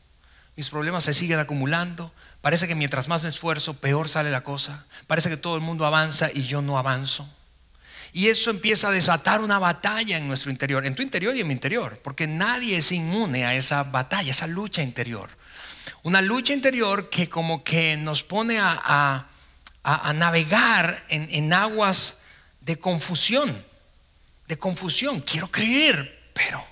mis 0.58 0.70
problemas 0.70 1.06
se 1.06 1.14
siguen 1.14 1.40
acumulando, 1.40 2.12
parece 2.42 2.68
que 2.68 2.76
mientras 2.76 3.08
más 3.08 3.24
me 3.24 3.30
esfuerzo, 3.30 3.76
peor 3.76 4.10
sale 4.10 4.30
la 4.30 4.44
cosa, 4.44 4.88
parece 5.08 5.30
que 5.30 5.38
todo 5.38 5.56
el 5.56 5.62
mundo 5.62 5.86
avanza 5.86 6.30
y 6.34 6.44
yo 6.44 6.62
no 6.62 6.78
avanzo. 6.78 7.30
Y 8.12 8.28
eso 8.28 8.50
empieza 8.50 8.90
a 8.90 8.92
desatar 8.92 9.42
una 9.42 9.60
batalla 9.60 10.18
en 10.18 10.28
nuestro 10.28 10.52
interior, 10.52 10.86
en 10.86 10.96
tu 10.96 11.02
interior 11.02 11.36
y 11.36 11.42
en 11.42 11.48
mi 11.48 11.54
interior, 11.54 12.00
porque 12.04 12.28
nadie 12.28 12.78
es 12.78 12.92
inmune 12.92 13.46
a 13.46 13.56
esa 13.56 13.84
batalla, 13.84 14.32
esa 14.32 14.48
lucha 14.48 14.82
interior. 14.82 15.30
Una 16.04 16.22
lucha 16.22 16.54
interior 16.54 17.10
que 17.10 17.30
como 17.30 17.64
que 17.64 17.98
nos 17.98 18.24
pone 18.24 18.60
a 18.60 19.30
a, 19.84 20.14
navegar 20.14 21.06
en, 21.10 21.28
en 21.32 21.54
aguas 21.54 22.16
de 22.62 22.78
confusión, 22.78 23.66
de 24.48 24.58
confusión. 24.58 25.22
Quiero 25.22 25.50
creer, 25.50 26.32
pero, 26.34 26.64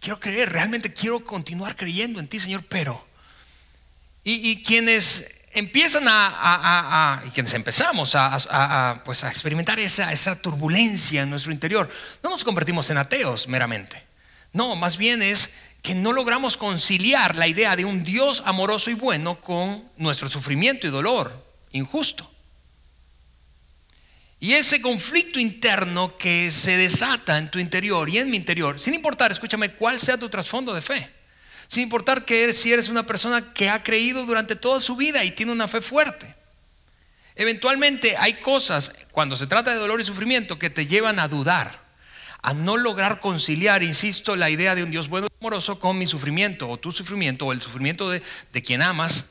quiero 0.00 0.18
creer, 0.18 0.50
realmente 0.50 0.92
quiero 0.92 1.24
continuar 1.24 1.76
creyendo 1.76 2.20
en 2.20 2.28
ti, 2.28 2.40
Señor, 2.40 2.64
pero. 2.68 3.06
Y, 4.24 4.62
quienes 4.62 5.26
empiezan 5.52 6.04
a, 6.06 7.22
y 7.26 7.30
quienes 7.30 7.54
empezamos 7.54 8.14
a, 8.14 9.02
pues 9.04 9.24
a 9.24 9.28
experimentar 9.28 9.78
esa 9.80 10.40
turbulencia 10.40 11.22
en 11.22 11.30
nuestro 11.30 11.52
interior, 11.52 11.88
no 12.22 12.30
nos 12.30 12.44
convertimos 12.44 12.88
en 12.90 12.98
ateos 12.98 13.48
meramente. 13.48 14.02
No, 14.52 14.76
más 14.76 14.96
bien 14.96 15.22
es 15.22 15.50
que 15.82 15.94
no 15.94 16.12
logramos 16.12 16.56
conciliar 16.56 17.34
la 17.34 17.48
idea 17.48 17.74
de 17.74 17.84
un 17.84 18.04
Dios 18.04 18.42
amoroso 18.46 18.90
y 18.90 18.94
bueno 18.94 19.40
con 19.40 19.84
nuestro 19.96 20.28
sufrimiento 20.28 20.86
y 20.86 20.90
dolor 20.90 21.44
injusto. 21.72 22.30
Y 24.38 24.54
ese 24.54 24.80
conflicto 24.80 25.38
interno 25.38 26.16
que 26.16 26.50
se 26.50 26.76
desata 26.76 27.38
en 27.38 27.50
tu 27.50 27.58
interior 27.58 28.08
y 28.08 28.18
en 28.18 28.28
mi 28.28 28.36
interior, 28.36 28.80
sin 28.80 28.94
importar, 28.94 29.30
escúchame, 29.30 29.74
cuál 29.74 30.00
sea 30.00 30.18
tu 30.18 30.28
trasfondo 30.28 30.74
de 30.74 30.82
fe, 30.82 31.10
sin 31.72 31.84
importar 31.84 32.26
que 32.26 32.44
eres, 32.44 32.58
si 32.60 32.70
eres 32.70 32.90
una 32.90 33.06
persona 33.06 33.54
que 33.54 33.70
ha 33.70 33.82
creído 33.82 34.26
durante 34.26 34.56
toda 34.56 34.78
su 34.78 34.94
vida 34.94 35.24
y 35.24 35.30
tiene 35.30 35.52
una 35.52 35.68
fe 35.68 35.80
fuerte. 35.80 36.34
Eventualmente 37.34 38.14
hay 38.18 38.34
cosas, 38.34 38.92
cuando 39.10 39.36
se 39.36 39.46
trata 39.46 39.70
de 39.70 39.78
dolor 39.78 39.98
y 39.98 40.04
sufrimiento, 40.04 40.58
que 40.58 40.68
te 40.68 40.86
llevan 40.86 41.18
a 41.18 41.28
dudar, 41.28 41.80
a 42.42 42.52
no 42.52 42.76
lograr 42.76 43.20
conciliar, 43.20 43.82
insisto, 43.82 44.36
la 44.36 44.50
idea 44.50 44.74
de 44.74 44.82
un 44.82 44.90
Dios 44.90 45.08
bueno 45.08 45.28
y 45.30 45.34
amoroso 45.40 45.78
con 45.78 45.96
mi 45.96 46.06
sufrimiento 46.06 46.68
o 46.68 46.78
tu 46.78 46.92
sufrimiento 46.92 47.46
o 47.46 47.52
el 47.52 47.62
sufrimiento 47.62 48.10
de, 48.10 48.20
de 48.52 48.62
quien 48.62 48.82
amas 48.82 49.24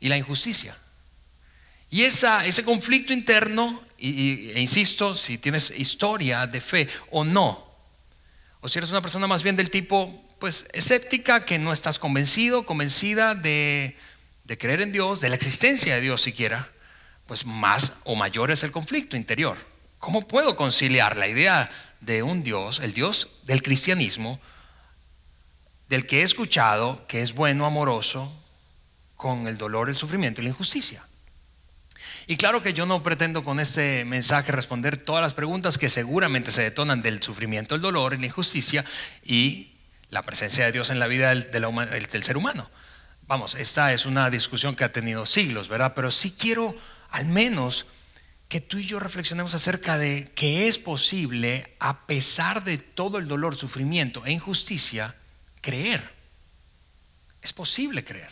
y 0.00 0.08
la 0.08 0.16
injusticia. 0.16 0.78
Y 1.90 2.04
ese 2.04 2.64
conflicto 2.64 3.12
interno, 3.12 3.82
y, 3.98 4.50
e 4.52 4.60
insisto, 4.62 5.14
si 5.14 5.36
tienes 5.36 5.74
historia 5.76 6.46
de 6.46 6.62
fe 6.62 6.88
o 7.10 7.22
no, 7.22 7.70
o 8.62 8.68
si 8.70 8.78
eres 8.78 8.90
una 8.90 9.02
persona 9.02 9.26
más 9.26 9.42
bien 9.42 9.56
del 9.56 9.68
tipo, 9.68 10.31
pues 10.42 10.66
escéptica, 10.72 11.44
que 11.44 11.60
no 11.60 11.72
estás 11.72 12.00
convencido, 12.00 12.66
convencida 12.66 13.36
de, 13.36 13.96
de 14.42 14.58
creer 14.58 14.80
en 14.80 14.90
Dios, 14.90 15.20
de 15.20 15.28
la 15.28 15.36
existencia 15.36 15.94
de 15.94 16.00
Dios 16.00 16.20
siquiera, 16.20 16.68
pues 17.28 17.46
más 17.46 17.92
o 18.02 18.16
mayor 18.16 18.50
es 18.50 18.64
el 18.64 18.72
conflicto 18.72 19.16
interior. 19.16 19.56
¿Cómo 20.00 20.26
puedo 20.26 20.56
conciliar 20.56 21.16
la 21.16 21.28
idea 21.28 21.70
de 22.00 22.24
un 22.24 22.42
Dios, 22.42 22.80
el 22.80 22.92
Dios 22.92 23.28
del 23.44 23.62
cristianismo, 23.62 24.40
del 25.88 26.06
que 26.06 26.22
he 26.22 26.22
escuchado, 26.24 27.06
que 27.06 27.22
es 27.22 27.34
bueno, 27.34 27.64
amoroso, 27.64 28.36
con 29.14 29.46
el 29.46 29.56
dolor, 29.56 29.90
el 29.90 29.96
sufrimiento 29.96 30.40
y 30.40 30.44
la 30.44 30.50
injusticia? 30.50 31.06
Y 32.26 32.36
claro 32.36 32.62
que 32.62 32.74
yo 32.74 32.84
no 32.84 33.00
pretendo 33.04 33.44
con 33.44 33.60
este 33.60 34.04
mensaje 34.04 34.50
responder 34.50 34.98
todas 34.98 35.22
las 35.22 35.34
preguntas 35.34 35.78
que 35.78 35.88
seguramente 35.88 36.50
se 36.50 36.62
detonan 36.62 37.00
del 37.00 37.22
sufrimiento, 37.22 37.76
el 37.76 37.80
dolor, 37.80 38.18
la 38.18 38.26
injusticia 38.26 38.84
y 39.22 39.71
la 40.12 40.22
presencia 40.22 40.66
de 40.66 40.72
Dios 40.72 40.90
en 40.90 40.98
la 40.98 41.06
vida 41.06 41.34
del, 41.34 42.22
ser 42.22 42.36
humano. 42.36 42.70
Vamos, 43.22 43.54
esta 43.54 43.94
es 43.94 44.04
una 44.04 44.28
discusión 44.28 44.76
que 44.76 44.84
ha 44.84 44.92
tenido 44.92 45.24
siglos, 45.24 45.68
¿verdad? 45.68 45.94
Pero 45.96 46.10
sí 46.10 46.34
quiero 46.38 46.76
al 47.08 47.24
menos 47.24 47.86
que 48.46 48.60
tú 48.60 48.76
y 48.76 48.84
yo 48.84 49.00
reflexionemos 49.00 49.54
acerca 49.54 49.96
de 49.96 50.30
que 50.34 50.68
es 50.68 50.76
posible, 50.76 51.74
a 51.80 52.06
pesar 52.06 52.62
de 52.62 52.76
todo 52.76 53.16
el 53.16 53.26
dolor, 53.26 53.56
sufrimiento 53.56 54.22
e 54.26 54.32
injusticia, 54.32 55.16
creer. 55.62 56.12
Es 57.40 57.54
posible 57.54 58.04
creer. 58.04 58.28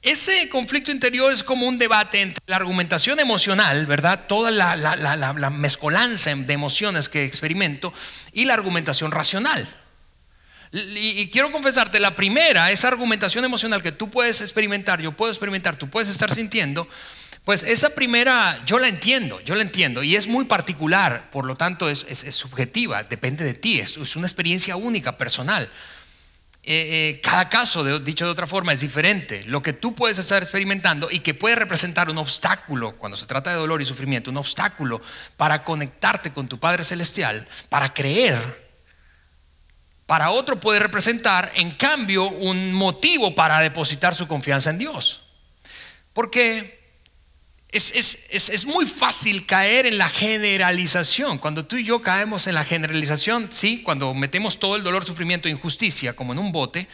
Ese 0.00 0.48
conflicto 0.48 0.92
interior 0.92 1.32
es 1.32 1.42
como 1.42 1.66
un 1.66 1.76
debate 1.76 2.22
entre 2.22 2.40
la 2.46 2.54
argumentación 2.54 3.18
emocional, 3.18 3.84
¿verdad? 3.86 4.26
Toda 4.28 4.52
la, 4.52 5.50
mezcolanza 5.50 6.32
de 6.32 6.52
emociones 6.52 7.08
que 7.08 7.24
experimento 7.24 7.92
y 8.32 8.44
la 8.44 8.54
argumentación 8.54 9.10
racional. 9.10 9.85
Y, 10.76 11.28
quiero 11.28 11.50
confesarte, 11.52 11.98
la 12.00 12.14
primera, 12.14 12.70
esa 12.70 12.88
argumentación 12.88 13.44
emocional 13.44 13.82
que 13.82 13.92
tú 13.92 14.10
puedes 14.10 14.40
experimentar, 14.42 15.00
yo 15.00 15.12
puedo 15.12 15.32
experimentar, 15.32 15.76
tú 15.76 15.88
puedes 15.88 16.08
estar 16.08 16.32
sintiendo, 16.34 16.86
pues 17.44 17.62
esa 17.62 17.90
primera 17.90 18.62
yo 18.66 18.78
la 18.78 18.88
entiendo, 18.88 19.40
yo 19.40 19.54
la 19.54 19.62
entiendo 19.62 20.02
y 20.02 20.16
es 20.16 20.26
muy 20.26 20.44
particular, 20.44 21.30
por 21.30 21.46
lo 21.46 21.56
tanto 21.56 21.88
es, 21.88 22.04
subjetiva, 22.30 23.04
depende 23.04 23.44
de 23.44 23.54
ti, 23.54 23.80
es 23.80 24.16
una 24.16 24.26
experiencia 24.26 24.76
única, 24.76 25.16
personal. 25.16 25.70
Eh, 26.68 27.14
eh, 27.14 27.20
cada 27.22 27.48
caso, 27.48 27.84
dicho 28.00 28.24
de 28.24 28.32
otra 28.32 28.48
forma, 28.48 28.72
es 28.72 28.80
diferente. 28.80 29.44
Lo 29.46 29.62
que 29.62 29.72
tú 29.72 29.94
puedes 29.94 30.18
estar 30.18 30.42
experimentando 30.42 31.08
y 31.08 31.20
que 31.20 31.32
puede 31.32 31.54
representar 31.54 32.10
un 32.10 32.18
obstáculo 32.18 32.96
cuando 32.96 33.16
se 33.16 33.26
trata 33.26 33.50
de 33.50 33.56
dolor 33.56 33.80
y 33.80 33.84
sufrimiento, 33.84 34.32
un 34.32 34.36
obstáculo 34.36 35.00
para 35.36 35.62
conectarte 35.62 36.32
con 36.32 36.48
tu 36.48 36.58
Padre 36.58 36.82
Celestial, 36.82 37.46
para 37.68 37.94
creer, 37.94 38.65
para 40.06 40.30
otro 40.30 40.60
puede 40.60 40.78
representar, 40.78 41.50
en 41.54 41.72
cambio, 41.72 42.28
un 42.28 42.72
motivo 42.72 43.34
para 43.34 43.60
depositar 43.60 44.14
su 44.14 44.28
confianza 44.28 44.70
en 44.70 44.78
Dios. 44.78 45.20
Porque 46.12 46.76
es, 47.72 48.64
muy 48.66 48.86
fácil 48.86 49.46
caer 49.46 49.84
en 49.86 49.98
la 49.98 50.08
generalización. 50.08 51.38
Cuando 51.38 51.66
tú 51.66 51.76
y 51.76 51.84
yo 51.84 52.00
caemos 52.00 52.46
en 52.46 52.54
la 52.54 52.64
generalización, 52.64 53.48
sí, 53.50 53.82
cuando 53.82 54.14
metemos 54.14 54.58
todo 54.58 54.76
el 54.76 54.84
dolor, 54.84 55.04
sufrimiento 55.04 55.48
e 55.48 55.50
injusticia 55.50 56.14
como 56.14 56.32
en 56.32 56.38
un 56.38 56.52
bote, 56.52 56.88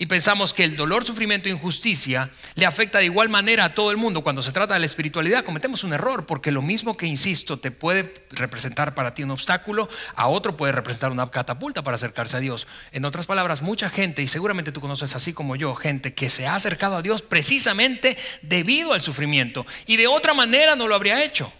y 0.00 0.06
pensamos 0.06 0.54
que 0.54 0.62
el 0.62 0.76
dolor, 0.76 1.04
sufrimiento 1.04 1.48
e 1.48 1.52
injusticia 1.52 2.30
le 2.54 2.66
afecta 2.66 3.00
de 3.00 3.06
igual 3.06 3.28
manera 3.28 3.64
a 3.64 3.74
todo 3.74 3.90
el 3.90 3.96
mundo 3.96 4.22
cuando 4.22 4.42
se 4.42 4.52
trata 4.52 4.74
de 4.74 4.80
la 4.80 4.86
espiritualidad, 4.86 5.44
cometemos 5.44 5.82
un 5.82 5.92
error, 5.92 6.24
porque 6.24 6.52
lo 6.52 6.62
mismo 6.62 6.96
que, 6.96 7.06
insisto, 7.06 7.58
te 7.58 7.72
puede 7.72 8.14
representar 8.30 8.94
para 8.94 9.12
ti 9.12 9.24
un 9.24 9.32
obstáculo, 9.32 9.88
a 10.14 10.28
otro 10.28 10.56
puede 10.56 10.72
representar 10.72 11.10
una 11.10 11.28
catapulta 11.32 11.82
para 11.82 11.96
acercarse 11.96 12.36
a 12.36 12.40
Dios. 12.40 12.68
En 12.92 13.04
otras 13.04 13.26
palabras, 13.26 13.60
mucha 13.60 13.90
gente, 13.90 14.22
y 14.22 14.28
seguramente 14.28 14.70
tú 14.70 14.80
conoces 14.80 15.16
así 15.16 15.32
como 15.32 15.56
yo, 15.56 15.74
gente 15.74 16.14
que 16.14 16.30
se 16.30 16.46
ha 16.46 16.54
acercado 16.54 16.96
a 16.96 17.02
Dios 17.02 17.20
precisamente 17.20 18.16
debido 18.40 18.92
al 18.92 19.02
sufrimiento, 19.02 19.66
y 19.86 19.96
de 19.96 20.06
otra 20.06 20.32
manera 20.32 20.76
no 20.76 20.86
lo 20.86 20.94
habría 20.94 21.24
hecho, 21.24 21.52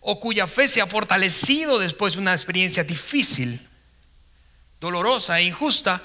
o 0.00 0.18
cuya 0.18 0.46
fe 0.46 0.66
se 0.66 0.80
ha 0.80 0.86
fortalecido 0.86 1.78
después 1.78 2.14
de 2.14 2.20
una 2.20 2.32
experiencia 2.32 2.84
difícil, 2.84 3.68
dolorosa 4.80 5.38
e 5.40 5.44
injusta, 5.44 6.02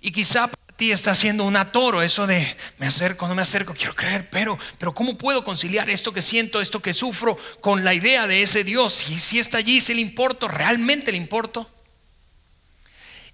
y 0.00 0.12
quizá 0.12 0.48
está 0.90 1.12
haciendo 1.12 1.44
un 1.44 1.56
atoro, 1.56 2.02
eso 2.02 2.26
de 2.26 2.56
me 2.78 2.86
acerco, 2.86 3.28
no 3.28 3.34
me 3.34 3.42
acerco, 3.42 3.74
quiero 3.74 3.94
creer, 3.94 4.28
pero, 4.30 4.58
pero 4.78 4.92
¿cómo 4.92 5.16
puedo 5.16 5.44
conciliar 5.44 5.88
esto 5.90 6.12
que 6.12 6.22
siento, 6.22 6.60
esto 6.60 6.80
que 6.80 6.92
sufro 6.92 7.36
con 7.60 7.84
la 7.84 7.94
idea 7.94 8.26
de 8.26 8.42
ese 8.42 8.64
Dios? 8.64 8.94
Si, 8.94 9.18
si 9.18 9.38
está 9.38 9.58
allí, 9.58 9.80
si 9.80 9.94
le 9.94 10.00
importo, 10.00 10.48
realmente 10.48 11.12
le 11.12 11.18
importo. 11.18 11.68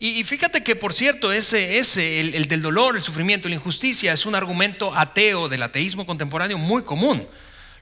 Y, 0.00 0.22
fíjate 0.22 0.62
que, 0.62 0.76
por 0.76 0.94
cierto, 0.94 1.32
ese, 1.32 1.78
ese 1.78 2.20
el, 2.20 2.46
del 2.46 2.62
dolor, 2.62 2.96
el 2.96 3.02
sufrimiento, 3.02 3.48
la 3.48 3.56
injusticia, 3.56 4.12
es 4.12 4.26
un 4.26 4.36
argumento 4.36 4.94
ateo 4.94 5.48
del 5.48 5.62
ateísmo 5.62 6.06
contemporáneo 6.06 6.56
muy 6.56 6.84
común. 6.84 7.26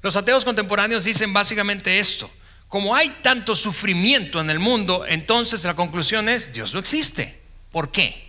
Los 0.00 0.16
ateos 0.16 0.42
contemporáneos 0.42 1.04
dicen 1.04 1.34
básicamente 1.34 1.98
esto. 1.98 2.30
Como 2.68 2.96
hay 2.96 3.10
tanto 3.22 3.54
sufrimiento 3.54 4.40
en 4.40 4.48
el 4.48 4.58
mundo, 4.58 5.04
entonces 5.06 5.62
la 5.64 5.76
conclusión 5.76 6.30
es, 6.30 6.52
Dios 6.52 6.72
no 6.72 6.80
existe. 6.80 7.38
¿Por 7.70 7.92
qué? 7.92 8.25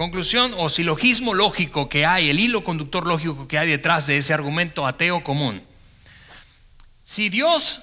Conclusión 0.00 0.54
o 0.56 0.70
silogismo 0.70 1.34
lógico 1.34 1.90
que 1.90 2.06
hay, 2.06 2.30
el 2.30 2.40
hilo 2.40 2.64
conductor 2.64 3.06
lógico 3.06 3.46
que 3.46 3.58
hay 3.58 3.68
detrás 3.68 4.06
de 4.06 4.16
ese 4.16 4.32
argumento 4.32 4.86
ateo 4.86 5.22
común. 5.22 5.62
Si 7.04 7.28
Dios 7.28 7.82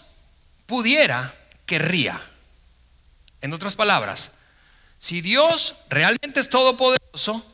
pudiera, 0.65 1.35
querría. 1.67 2.19
En 3.39 3.53
otras 3.53 3.75
palabras, 3.75 4.31
si 4.97 5.21
Dios 5.21 5.75
realmente 5.91 6.39
es 6.39 6.49
todopoderoso, 6.49 7.45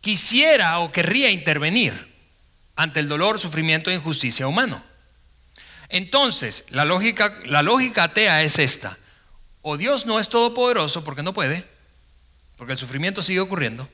quisiera 0.00 0.80
o 0.80 0.90
querría 0.90 1.30
intervenir 1.30 2.16
ante 2.74 2.98
el 2.98 3.08
dolor, 3.08 3.38
sufrimiento 3.38 3.92
e 3.92 3.94
injusticia 3.94 4.48
humano. 4.48 4.82
Entonces, 5.88 6.64
la 6.70 6.84
lógica, 6.84 7.38
la 7.44 7.62
lógica 7.62 8.02
atea 8.02 8.42
es 8.42 8.58
esta. 8.58 8.98
O 9.62 9.76
Dios 9.76 10.04
no 10.04 10.18
es 10.18 10.28
todopoderoso 10.30 11.04
porque 11.04 11.22
no 11.22 11.32
puede, 11.32 11.75
porque 12.56 12.72
el 12.72 12.78
sufrimiento 12.78 13.22
sigue 13.22 13.40
ocurriendo, 13.40 13.88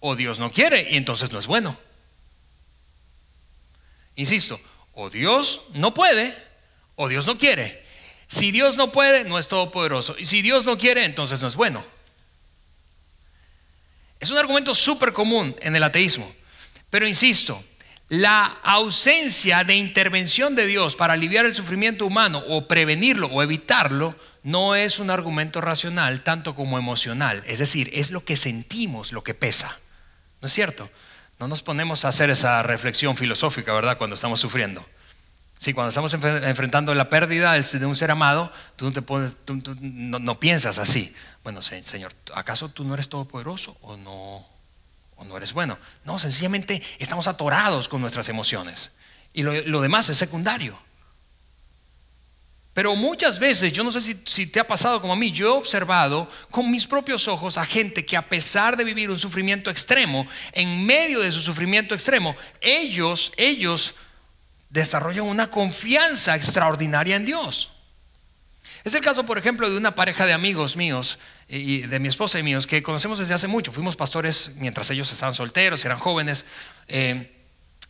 o 0.00 0.16
Dios 0.16 0.38
no 0.38 0.50
quiere 0.50 0.88
y 0.90 0.96
entonces 0.96 1.32
no 1.32 1.38
es 1.38 1.46
bueno. 1.46 1.78
Insisto, 4.16 4.60
o 4.92 5.10
Dios 5.10 5.62
no 5.72 5.94
puede, 5.94 6.36
o 6.96 7.08
Dios 7.08 7.26
no 7.26 7.38
quiere. 7.38 7.84
Si 8.26 8.50
Dios 8.50 8.76
no 8.76 8.92
puede, 8.92 9.24
no 9.24 9.38
es 9.38 9.48
todopoderoso. 9.48 10.16
Y 10.18 10.24
si 10.24 10.42
Dios 10.42 10.64
no 10.64 10.78
quiere, 10.78 11.04
entonces 11.04 11.40
no 11.40 11.48
es 11.48 11.56
bueno. 11.56 11.84
Es 14.20 14.30
un 14.30 14.38
argumento 14.38 14.74
súper 14.74 15.12
común 15.12 15.54
en 15.60 15.76
el 15.76 15.82
ateísmo. 15.82 16.32
Pero 16.90 17.06
insisto, 17.06 17.62
la 18.08 18.58
ausencia 18.62 19.64
de 19.64 19.74
intervención 19.74 20.54
de 20.54 20.66
Dios 20.66 20.96
para 20.96 21.14
aliviar 21.14 21.46
el 21.46 21.54
sufrimiento 21.54 22.06
humano 22.06 22.42
o 22.48 22.68
prevenirlo 22.68 23.26
o 23.26 23.42
evitarlo 23.42 24.16
no 24.44 24.74
es 24.74 24.98
un 24.98 25.10
argumento 25.10 25.62
racional 25.62 26.20
tanto 26.22 26.54
como 26.54 26.78
emocional. 26.78 27.42
Es 27.46 27.58
decir, 27.58 27.90
es 27.94 28.10
lo 28.10 28.24
que 28.24 28.36
sentimos 28.36 29.10
lo 29.10 29.24
que 29.24 29.34
pesa. 29.34 29.78
¿No 30.42 30.46
es 30.46 30.52
cierto? 30.52 30.90
No 31.40 31.48
nos 31.48 31.62
ponemos 31.62 32.04
a 32.04 32.08
hacer 32.08 32.28
esa 32.28 32.62
reflexión 32.62 33.16
filosófica, 33.16 33.72
¿verdad? 33.72 33.96
Cuando 33.96 34.14
estamos 34.14 34.38
sufriendo. 34.38 34.86
Sí, 35.58 35.72
cuando 35.72 35.88
estamos 35.88 36.12
enfrentando 36.12 36.94
la 36.94 37.08
pérdida 37.08 37.54
de 37.54 37.86
un 37.86 37.96
ser 37.96 38.10
amado, 38.10 38.52
tú, 38.76 38.92
no, 39.80 40.38
piensas 40.38 40.76
así. 40.76 41.14
Bueno, 41.42 41.62
Señor, 41.62 42.12
¿acaso 42.34 42.68
tú 42.68 42.84
no 42.84 42.92
eres 42.92 43.08
todopoderoso 43.08 43.78
o 43.80 43.96
no, 43.96 44.46
o 45.16 45.24
no 45.24 45.36
eres 45.38 45.54
bueno? 45.54 45.78
No, 46.04 46.18
sencillamente 46.18 46.82
estamos 46.98 47.28
atorados 47.28 47.88
con 47.88 48.02
nuestras 48.02 48.28
emociones. 48.28 48.90
Y 49.32 49.42
lo 49.42 49.80
demás 49.80 50.10
es 50.10 50.18
secundario. 50.18 50.78
Pero 52.74 52.96
muchas 52.96 53.38
veces, 53.38 53.72
yo 53.72 53.84
no 53.84 53.92
sé 53.92 54.00
si, 54.00 54.46
te 54.46 54.58
ha 54.58 54.66
pasado 54.66 55.00
como 55.00 55.12
a 55.12 55.16
mí, 55.16 55.30
yo 55.30 55.46
he 55.46 55.50
observado 55.50 56.28
con 56.50 56.70
mis 56.70 56.88
propios 56.88 57.28
ojos 57.28 57.56
a 57.56 57.64
gente 57.64 58.04
que 58.04 58.16
a 58.16 58.28
pesar 58.28 58.76
de 58.76 58.82
vivir 58.82 59.10
un 59.10 59.18
sufrimiento 59.18 59.70
extremo, 59.70 60.26
en 60.52 60.84
medio 60.84 61.20
de 61.20 61.30
su 61.30 61.40
sufrimiento 61.40 61.94
extremo, 61.94 62.36
ellos, 62.60 63.32
ellos 63.36 63.94
desarrollan 64.70 65.24
una 65.24 65.50
confianza 65.50 66.34
extraordinaria 66.34 67.14
en 67.14 67.24
Dios. 67.24 67.70
Es 68.82 68.94
el 68.94 69.02
caso, 69.02 69.24
por 69.24 69.38
ejemplo, 69.38 69.70
de 69.70 69.76
una 69.76 69.94
pareja 69.94 70.26
de 70.26 70.32
amigos 70.32 70.76
míos, 70.76 71.18
y 71.48 71.82
de 71.82 72.00
mi 72.00 72.08
esposa 72.08 72.38
y 72.38 72.42
míos, 72.42 72.66
que 72.66 72.82
conocemos 72.82 73.20
desde 73.20 73.34
hace 73.34 73.46
mucho. 73.46 73.70
Fuimos 73.70 73.96
pastores 73.96 74.50
mientras 74.56 74.90
ellos 74.90 75.12
estaban 75.12 75.34
solteros, 75.34 75.84
eran 75.84 75.98
jóvenes. 75.98 76.44
Eh, 76.88 77.33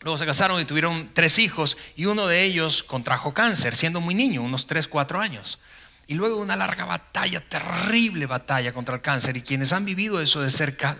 Luego 0.05 0.19
se 0.19 0.27
casaron 0.27 0.61
y 0.61 0.65
tuvieron 0.65 1.09
tres 1.15 1.39
hijos 1.39 1.77
y 1.95 2.05
uno 2.05 2.27
de 2.27 2.43
ellos 2.43 2.83
contrajo 2.83 3.33
cáncer 3.33 3.75
siendo 3.75 4.01
muy 4.01 4.13
niño, 4.13 4.43
unos 4.43 4.67
3, 4.67 4.87
4 4.87 5.19
años. 5.19 5.57
Y 6.05 6.13
luego 6.13 6.37
una 6.37 6.55
larga 6.55 6.85
batalla, 6.85 7.39
terrible 7.39 8.27
batalla 8.27 8.71
contra 8.71 8.93
el 8.93 9.01
cáncer. 9.01 9.35
Y 9.35 9.41
quienes 9.41 9.73
han 9.73 9.83
vivido 9.83 10.21
eso 10.21 10.41
de 10.41 10.51
cerca, 10.51 10.99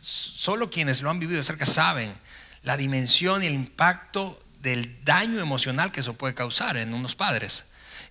solo 0.00 0.70
quienes 0.70 1.02
lo 1.02 1.10
han 1.10 1.20
vivido 1.20 1.36
de 1.36 1.42
cerca 1.42 1.66
saben 1.66 2.14
la 2.62 2.78
dimensión 2.78 3.42
y 3.42 3.48
el 3.48 3.52
impacto 3.52 4.42
del 4.62 5.04
daño 5.04 5.40
emocional 5.40 5.92
que 5.92 6.00
eso 6.00 6.14
puede 6.14 6.32
causar 6.32 6.78
en 6.78 6.94
unos 6.94 7.16
padres 7.16 7.66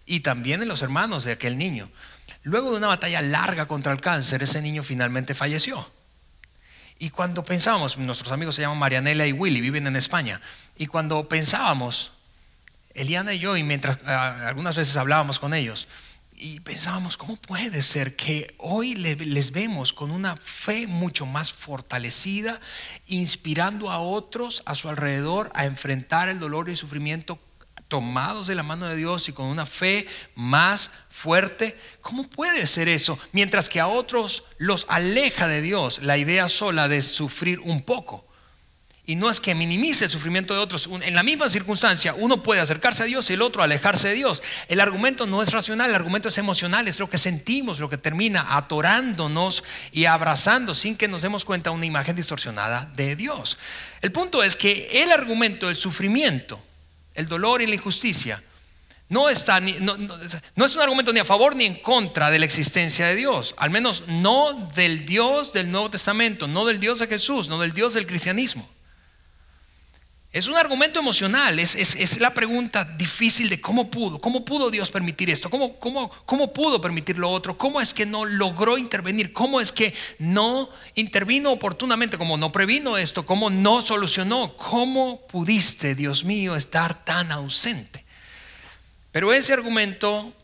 y 0.05 0.19
también 0.19 0.61
en 0.61 0.67
los 0.67 0.83
hermanos 0.83 1.23
de 1.23 1.31
aquel 1.31 1.57
niño. 1.57 1.89
Luego 2.43 2.69
de 2.69 2.77
una 2.77 2.85
batalla 2.85 3.23
larga 3.23 3.67
contra 3.67 3.91
el 3.91 4.01
cáncer, 4.01 4.43
ese 4.43 4.61
niño 4.61 4.83
finalmente 4.83 5.33
falleció. 5.33 5.96
Y 6.99 7.09
cuando 7.11 7.43
pensábamos, 7.43 7.97
nuestros 7.97 8.31
amigos 8.31 8.55
se 8.55 8.61
llaman 8.61 8.79
Marianela 8.79 9.27
y 9.27 9.31
Willy, 9.31 9.61
viven 9.61 9.87
en 9.87 9.95
España, 9.95 10.41
y 10.75 10.87
cuando 10.87 11.27
pensábamos, 11.27 12.11
Eliana 12.93 13.33
y 13.33 13.39
yo, 13.39 13.55
y 13.55 13.63
mientras 13.63 13.99
algunas 14.05 14.75
veces 14.75 14.97
hablábamos 14.97 15.39
con 15.39 15.53
ellos, 15.53 15.87
y 16.39 16.59
pensábamos, 16.59 17.17
¿cómo 17.17 17.35
puede 17.35 17.81
ser 17.81 18.15
que 18.15 18.53
hoy 18.59 18.93
les 18.93 19.51
vemos 19.51 19.91
con 19.91 20.11
una 20.11 20.37
fe 20.37 20.85
mucho 20.85 21.25
más 21.25 21.51
fortalecida, 21.51 22.61
inspirando 23.07 23.89
a 23.89 23.99
otros 23.99 24.61
a 24.65 24.75
su 24.75 24.87
alrededor 24.87 25.51
a 25.55 25.65
enfrentar 25.65 26.29
el 26.29 26.39
dolor 26.39 26.67
y 26.67 26.71
el 26.71 26.77
sufrimiento 26.77 27.39
tomados 27.87 28.47
de 28.47 28.55
la 28.55 28.63
mano 28.63 28.87
de 28.87 28.95
Dios 28.95 29.29
y 29.29 29.33
con 29.33 29.45
una 29.45 29.65
fe 29.65 30.07
más 30.35 30.91
fuerte. 31.09 31.79
¿Cómo 32.01 32.27
puede 32.29 32.67
ser 32.67 32.89
eso? 32.89 33.17
Mientras 33.31 33.69
que 33.69 33.79
a 33.79 33.87
otros 33.87 34.43
los 34.57 34.85
aleja 34.89 35.47
de 35.47 35.61
Dios 35.61 35.99
la 36.01 36.17
idea 36.17 36.49
sola 36.49 36.87
de 36.87 37.01
sufrir 37.01 37.59
un 37.59 37.81
poco. 37.81 38.27
Y 39.09 39.15
no 39.15 39.29
es 39.29 39.39
que 39.39 39.55
minimice 39.55 40.03
el 40.03 40.11
sufrimiento 40.11 40.53
de 40.53 40.59
otros. 40.59 40.89
En 41.01 41.15
la 41.15 41.23
misma 41.23 41.47
circunstancia, 41.47 42.13
uno 42.13 42.43
puede 42.43 42.59
acercarse 42.59 43.03
a 43.03 43.05
Dios 43.05 43.29
y 43.29 43.35
el 43.35 43.41
otro 43.41 43.63
alejarse 43.63 44.09
de 44.09 44.15
Dios. 44.15 44.43
El 44.67 44.81
argumento 44.81 45.25
no 45.25 45.41
es 45.41 45.53
racional, 45.53 45.89
el 45.89 45.95
argumento 45.95 46.27
es 46.27 46.37
emocional, 46.37 46.89
es 46.89 46.99
lo 46.99 47.09
que 47.09 47.17
sentimos, 47.17 47.79
lo 47.79 47.89
que 47.89 47.97
termina 47.97 48.57
atorándonos 48.57 49.63
y 49.93 50.05
abrazando 50.05 50.75
sin 50.75 50.97
que 50.97 51.07
nos 51.07 51.21
demos 51.21 51.45
cuenta 51.45 51.71
una 51.71 51.85
imagen 51.85 52.17
distorsionada 52.17 52.91
de 52.97 53.15
Dios. 53.15 53.57
El 54.01 54.11
punto 54.11 54.43
es 54.43 54.57
que 54.57 54.89
el 54.91 55.13
argumento 55.13 55.67
del 55.67 55.77
sufrimiento 55.77 56.61
el 57.17 57.27
dolor 57.27 57.61
y 57.61 57.67
la 57.67 57.75
injusticia, 57.75 58.41
no, 59.09 59.29
está 59.29 59.59
no, 59.59 59.97
no, 59.97 60.65
es 60.65 60.75
un 60.75 60.81
argumento 60.81 61.13
ni 61.13 61.19
a 61.19 61.25
favor 61.25 61.55
ni 61.55 61.65
en 61.65 61.75
contra 61.75 62.29
de 62.29 62.39
la 62.39 62.45
existencia 62.45 63.07
de 63.07 63.15
Dios, 63.15 63.55
al 63.57 63.69
menos 63.69 64.03
no 64.07 64.69
del 64.75 65.05
Dios 65.05 65.53
del 65.53 65.71
Nuevo 65.71 65.89
Testamento, 65.89 66.47
no 66.47 66.65
del 66.65 66.79
Dios 66.79 66.99
de 66.99 67.07
Jesús, 67.07 67.47
no 67.47 67.59
del 67.59 67.71
Dios 67.73 67.93
del 67.93 68.05
cristianismo. 68.05 68.69
Es 70.37 70.45
un 70.45 70.55
argumento 70.55 70.99
emocional, 70.99 71.57
es, 71.57 72.19
la 72.19 72.31
pregunta 72.31 72.83
difícil 72.83 73.49
de 73.49 73.59
cómo 73.59 73.89
pudo, 73.89 74.21
cómo 74.21 74.45
pudo 74.45 74.69
Dios 74.69 74.91
permitir 74.91 75.31
esto, 75.31 75.49
¿Cómo, 75.49 75.79
cómo, 75.79 76.11
cómo 76.27 76.53
pudo 76.53 76.79
permitir 76.79 77.17
lo 77.17 77.31
otro, 77.31 77.57
cómo 77.57 77.81
es 77.81 77.91
que 77.91 78.05
no 78.05 78.23
logró 78.23 78.77
intervenir, 78.77 79.33
cómo 79.33 79.59
es 79.59 79.71
que 79.71 79.95
no 80.19 80.69
intervino 80.93 81.51
oportunamente, 81.51 82.19
cómo 82.19 82.37
no 82.37 82.51
previno 82.51 82.97
esto, 82.97 83.25
cómo 83.25 83.49
no 83.49 83.81
solucionó, 83.81 84.55
cómo 84.57 85.25
pudiste, 85.25 85.95
Dios 85.95 86.23
mío, 86.23 86.55
estar 86.55 87.03
tan 87.03 87.31
ausente. 87.31 88.05
Pero 89.11 89.33
ese 89.33 89.53
argumento 89.53 90.35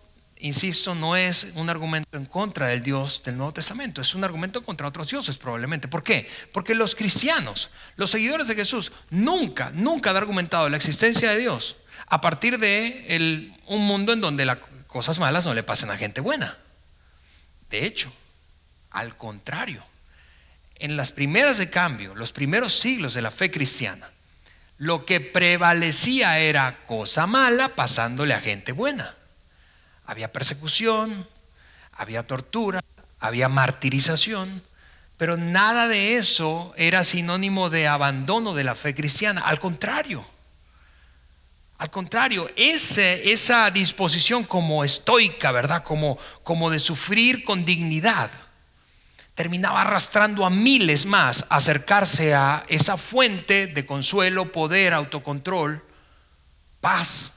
insisto, 0.43 0.93
no 0.93 1.15
es 1.15 1.47
un 1.55 1.69
argumento 1.69 2.17
en 2.17 2.25
contra 2.25 2.67
del 2.67 2.83
Dios 2.83 3.23
del 3.23 3.37
Nuevo 3.37 3.53
Testamento, 3.53 4.01
es 4.01 4.13
un 4.13 4.23
argumento 4.23 4.61
contra 4.61 4.87
otros 4.87 5.09
dioses 5.09 5.37
probablemente. 5.37 5.87
¿Por 5.87 6.03
qué? 6.03 6.29
Porque 6.51 6.75
los 6.75 6.95
cristianos, 6.95 7.71
los 7.95 8.11
seguidores 8.11 8.47
de 8.49 8.55
Jesús, 8.55 8.91
nunca, 9.09 9.71
nunca 9.73 10.09
han 10.09 10.17
argumentado 10.17 10.67
la 10.67 10.77
existencia 10.77 11.31
de 11.31 11.39
Dios 11.39 11.77
a 12.07 12.19
partir 12.19 12.59
de 12.59 13.53
un 13.67 13.85
mundo 13.85 14.11
en 14.11 14.21
donde 14.21 14.45
las 14.45 14.57
cosas 14.87 15.17
malas 15.17 15.45
no 15.45 15.53
le 15.53 15.63
pasen 15.63 15.89
a 15.89 15.97
gente 15.97 16.19
buena. 16.19 16.57
De 17.69 17.85
hecho, 17.85 18.13
al 18.91 19.17
contrario, 19.17 19.83
en 20.75 20.97
las 20.97 21.13
primeras 21.13 21.57
de 21.57 21.69
cambio, 21.69 22.15
los 22.15 22.33
primeros 22.33 22.77
siglos 22.77 23.13
de 23.13 23.21
la 23.21 23.31
fe 23.31 23.49
cristiana, 23.49 24.11
lo 24.77 25.05
que 25.05 25.21
prevalecía 25.21 26.39
era 26.39 26.83
cosa 26.85 27.27
mala 27.27 27.75
pasándole 27.75 28.33
a 28.33 28.41
gente 28.41 28.73
buena. 28.73 29.15
Había 30.05 30.31
persecución, 30.31 31.27
había 31.91 32.27
tortura, 32.27 32.81
había 33.19 33.49
martirización, 33.49 34.63
pero 35.17 35.37
nada 35.37 35.87
de 35.87 36.17
eso 36.17 36.73
era 36.75 37.03
sinónimo 37.03 37.69
de 37.69 37.87
abandono 37.87 38.53
de 38.53 38.63
la 38.63 38.75
fe 38.75 38.93
cristiana. 38.93 39.41
Al 39.41 39.59
contrario, 39.59 40.25
al 41.77 41.89
contrario, 41.89 42.49
esa 42.55 43.69
disposición 43.71 44.43
como 44.45 44.83
estoica, 44.83 45.51
¿verdad? 45.51 45.83
Como, 45.83 46.17
como 46.43 46.69
de 46.69 46.79
sufrir 46.79 47.43
con 47.43 47.65
dignidad, 47.65 48.31
terminaba 49.35 49.81
arrastrando 49.81 50.45
a 50.45 50.49
miles 50.49 51.05
más 51.05 51.45
a 51.49 51.57
acercarse 51.57 52.35
a 52.35 52.63
esa 52.67 52.97
fuente 52.97 53.67
de 53.67 53.85
consuelo, 53.85 54.51
poder, 54.51 54.93
autocontrol, 54.93 55.83
paz 56.79 57.33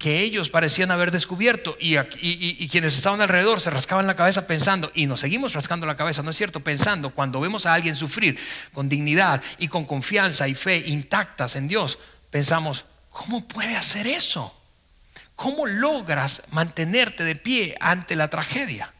que 0.00 0.20
ellos 0.20 0.48
parecían 0.48 0.90
haber 0.90 1.10
descubierto 1.10 1.76
y, 1.78 1.98
y, 2.22 2.68
quienes 2.70 2.96
estaban 2.96 3.20
alrededor 3.20 3.60
se 3.60 3.68
rascaban 3.68 4.06
la 4.06 4.16
cabeza 4.16 4.46
pensando, 4.46 4.90
y 4.94 5.06
nos 5.06 5.20
seguimos 5.20 5.52
rascando 5.52 5.84
la 5.84 5.98
cabeza, 5.98 6.22
¿no 6.22 6.30
es 6.30 6.38
cierto? 6.38 6.60
Pensando, 6.60 7.10
cuando 7.10 7.38
vemos 7.38 7.66
a 7.66 7.74
alguien 7.74 7.94
sufrir 7.94 8.38
con 8.72 8.88
dignidad 8.88 9.42
y 9.58 9.68
con 9.68 9.84
confianza 9.84 10.48
y 10.48 10.54
fe 10.54 10.78
intactas 10.86 11.54
en 11.54 11.68
Dios, 11.68 11.98
pensamos, 12.30 12.86
¿cómo 13.10 13.46
puede 13.46 13.76
hacer 13.76 14.06
eso? 14.06 14.58
¿Cómo 15.36 15.66
logras 15.66 16.44
mantenerte 16.50 17.22
de 17.22 17.36
pie 17.36 17.76
ante 17.78 18.16
la 18.16 18.30
tragedia? 18.30 18.94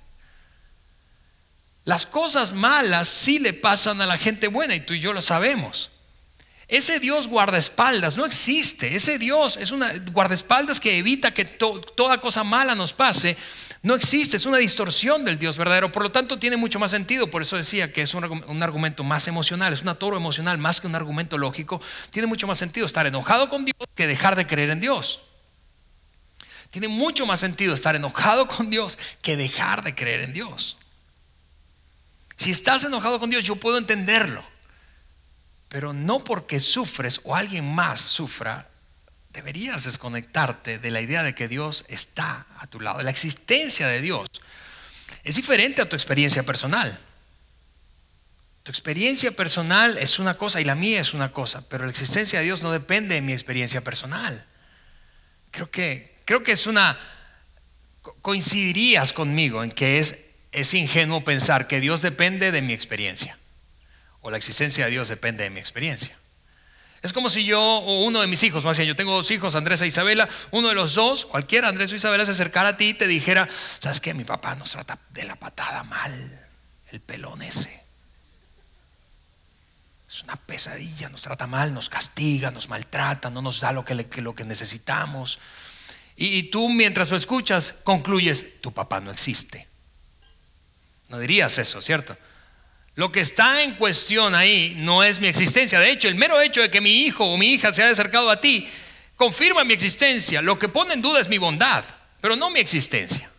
Las 1.85 2.05
cosas 2.05 2.53
malas 2.53 3.09
sí 3.09 3.39
le 3.39 3.55
pasan 3.55 4.03
a 4.03 4.07
la 4.07 4.19
gente 4.19 4.49
buena 4.49 4.75
y 4.75 4.81
tú 4.81 4.93
y 4.93 5.01
yo 5.01 5.15
lo 5.15 5.23
sabemos. 5.23 5.90
Ese 6.71 7.01
Dios 7.01 7.27
guardaespaldas 7.27 8.17
no 8.17 8.25
existe. 8.25 8.95
Ese 8.95 9.19
Dios 9.19 9.59
es 9.61 9.73
una 9.73 9.93
guardaespaldas 10.13 10.79
que 10.79 10.99
evita 10.99 11.35
que 11.35 11.45
toda 11.45 12.21
cosa 12.21 12.45
mala 12.45 12.77
nos 12.77 12.93
pase. 12.93 13.37
No 13.83 13.97
existe, 13.97 14.37
es 14.37 14.47
una 14.47 14.59
distorsión 14.59 15.25
del 15.25 15.37
Dios 15.37 15.57
verdadero. 15.57 15.91
Por 15.91 16.05
lo 16.05 16.13
tanto, 16.13 16.39
tiene 16.39 16.57
mucho 16.57 16.79
más 16.79 16.93
sentido. 16.93 17.29
Por 17.29 17.43
eso 17.43 17.57
decía 17.57 17.93
que 17.93 18.03
es 18.03 18.15
un, 18.15 18.25
un 18.25 18.63
argumento 18.63 19.03
más 19.03 19.27
emocional, 19.27 19.73
es 19.73 19.83
un 19.83 19.93
toro 19.97 20.17
emocional 20.17 20.59
más 20.59 20.81
que 20.81 20.87
un 20.87 20.95
argumento 20.95 21.37
lógico. 21.39 21.81
Tiene 22.11 22.29
mucho 22.29 22.47
más 22.47 22.59
sentido 22.59 22.87
estar 22.87 23.05
enojado 23.05 23.49
con 23.49 23.65
Dios 23.65 23.77
que 23.97 24.07
dejar 24.07 24.37
de 24.37 24.47
creer 24.47 24.71
en 24.71 24.79
Dios. 24.79 25.19
Tiene 26.71 26.87
mucho 26.87 27.27
más 27.27 27.41
sentido 27.41 27.75
estar 27.75 27.97
enojado 27.97 28.47
con 28.47 28.71
Dios 28.71 28.97
que 29.23 29.37
dejar 29.37 29.83
de 29.83 29.97
creer 29.97 30.21
en 30.21 30.33
Dios. 30.33 30.77
Si 32.37 32.53
estás 32.53 32.85
enojado 32.85 33.19
con 33.19 33.29
Dios, 33.29 33.43
yo 33.43 33.57
puedo 33.57 33.77
entenderlo. 33.77 34.50
Pero 35.71 35.93
no 35.93 36.25
porque 36.25 36.59
sufres 36.59 37.21
o 37.23 37.37
alguien 37.37 37.65
más 37.65 38.01
sufra, 38.01 38.69
deberías 39.33 39.85
desconectarte 39.85 40.81
de 40.81 40.91
la 40.91 41.01
idea 41.01 41.23
de 41.23 41.33
que 41.33 41.47
Dios 41.47 41.85
está 41.87 42.49
a 42.59 42.67
tu 42.67 42.81
lado. 42.81 43.01
La 43.03 43.11
existencia 43.11 43.87
de 43.87 44.01
Dios 44.01 44.29
es 45.23 45.37
diferente 45.37 45.81
a 45.81 45.89
tu 45.89 45.95
experiencia 45.95 46.43
personal. 46.43 46.99
Tu 48.65 48.73
experiencia 48.73 49.31
personal 49.31 49.97
es 49.97 50.19
una 50.19 50.37
cosa 50.37 50.61
y 50.61 50.65
la 50.65 50.75
mía 50.75 51.01
es 51.01 51.15
una 51.15 51.33
cosa, 51.33 51.63
pero 51.69 51.85
la 51.85 51.91
existencia 51.91 52.41
de 52.41 52.47
Dios 52.47 52.63
no 52.63 52.73
depende 52.73 53.15
de 53.15 53.23
mi 53.23 53.33
experiencia 53.33 53.81
personal. 53.81 54.45
Creo 55.53 55.71
que, 55.71 56.19
creo 56.25 56.43
que 56.43 56.53
es 56.53 56.67
una... 56.67 56.99
Coincidirías 58.23 59.13
conmigo 59.13 59.63
en 59.63 59.71
que 59.71 60.01
es, 60.01 60.19
es 60.51 60.75
ingenuo 60.75 61.23
pensar 61.23 61.69
que 61.69 61.79
Dios 61.79 62.03
depende 62.03 62.51
de 62.51 62.61
mi 62.61 62.73
experiencia 62.73 63.40
o 64.23 64.31
la 64.31 64.37
existencia 64.37 64.85
de 64.85 64.91
Dios 64.91 65.09
depende 65.09 65.45
de 65.45 65.51
mi 65.51 65.61
experiencia. 65.61 66.17
Es 67.03 67.15
como 67.15 67.31
si 67.31 67.45
yo, 67.45 67.61
o 67.61 68.05
uno 68.05 68.21
de 68.21 68.27
mis 68.27 68.43
hijos, 68.43 68.65
más 68.65 68.77
bien, 68.77 68.87
yo 68.87 68.95
tengo 68.95 69.15
dos 69.15 69.31
hijos, 69.31 69.55
Andrés 69.55 69.81
e 69.81 69.87
Isabela, 69.87 70.29
uno 70.51 70.69
de 70.69 70.75
los 70.75 70.95
dos, 70.95 71.25
cualquiera, 71.25 71.69
Andrés 71.69 71.91
o 71.93 71.95
Isabela, 71.95 72.27
se 72.27 72.33
acercara 72.33 72.71
a 72.71 72.77
ti 72.77 72.91
y 72.91 72.95
te 72.95 73.07
dijera, 73.07 73.49
¿sabes 73.79 74.01
qué? 74.01 74.13
Mi 74.13 74.25
papá 74.25 74.55
nos 74.55 74.73
trata 74.73 74.99
de 75.09 75.25
la 75.25 75.37
patada 75.37 75.83
mal, 75.83 76.47
el 76.91 77.01
pelón 77.01 77.41
ese. 77.41 77.81
Es 80.07 80.23
una 80.23 80.37
pesadilla, 80.37 81.09
nos 81.09 81.23
trata 81.23 81.47
mal, 81.47 81.73
nos 81.73 81.89
castiga, 81.89 82.51
nos 82.51 82.69
maltrata, 82.69 83.31
no 83.31 83.41
nos 83.41 83.61
da 83.61 83.73
lo 83.73 83.85
que, 83.85 83.95
lo 84.21 84.35
que 84.35 84.45
necesitamos. 84.45 85.39
Y, 86.17 86.37
y 86.37 86.43
tú 86.51 86.69
mientras 86.69 87.11
lo 87.11 87.17
escuchas 87.17 87.75
concluyes, 87.83 88.61
tu 88.61 88.73
papá 88.73 89.01
no 89.01 89.11
existe. 89.11 89.69
No 91.09 91.19
dirías 91.19 91.57
eso, 91.57 91.81
¿cierto? 91.81 92.19
Lo 93.01 93.11
que 93.11 93.21
está 93.21 93.63
en 93.63 93.77
cuestión 93.77 94.35
ahí 94.35 94.75
no 94.77 95.03
es 95.03 95.21
mi 95.21 95.27
existencia. 95.27 95.81
De 95.81 95.91
hecho, 95.91 96.07
el 96.07 96.17
mero 96.17 96.39
hecho 96.39 96.61
de 96.61 96.71
que 96.71 96.83
mi 96.83 97.07
hijo 97.07 97.25
o 97.25 97.39
mi 97.39 97.55
hija 97.55 97.73
se 97.73 97.83
haya 97.83 97.93
acercado 97.93 98.29
a 98.29 98.43
ti 98.43 98.69
confirma 99.17 99.65
mi 99.65 99.73
existencia. 99.73 100.43
Lo 100.43 100.59
que 100.59 100.69
pone 100.69 100.93
en 100.93 101.01
duda 101.01 101.19
es 101.19 101.31
mi 101.31 101.39
bondad, 101.39 101.83
pero 102.21 102.37
no 102.37 102.51
mi 102.51 102.61
existencia. 102.61 103.31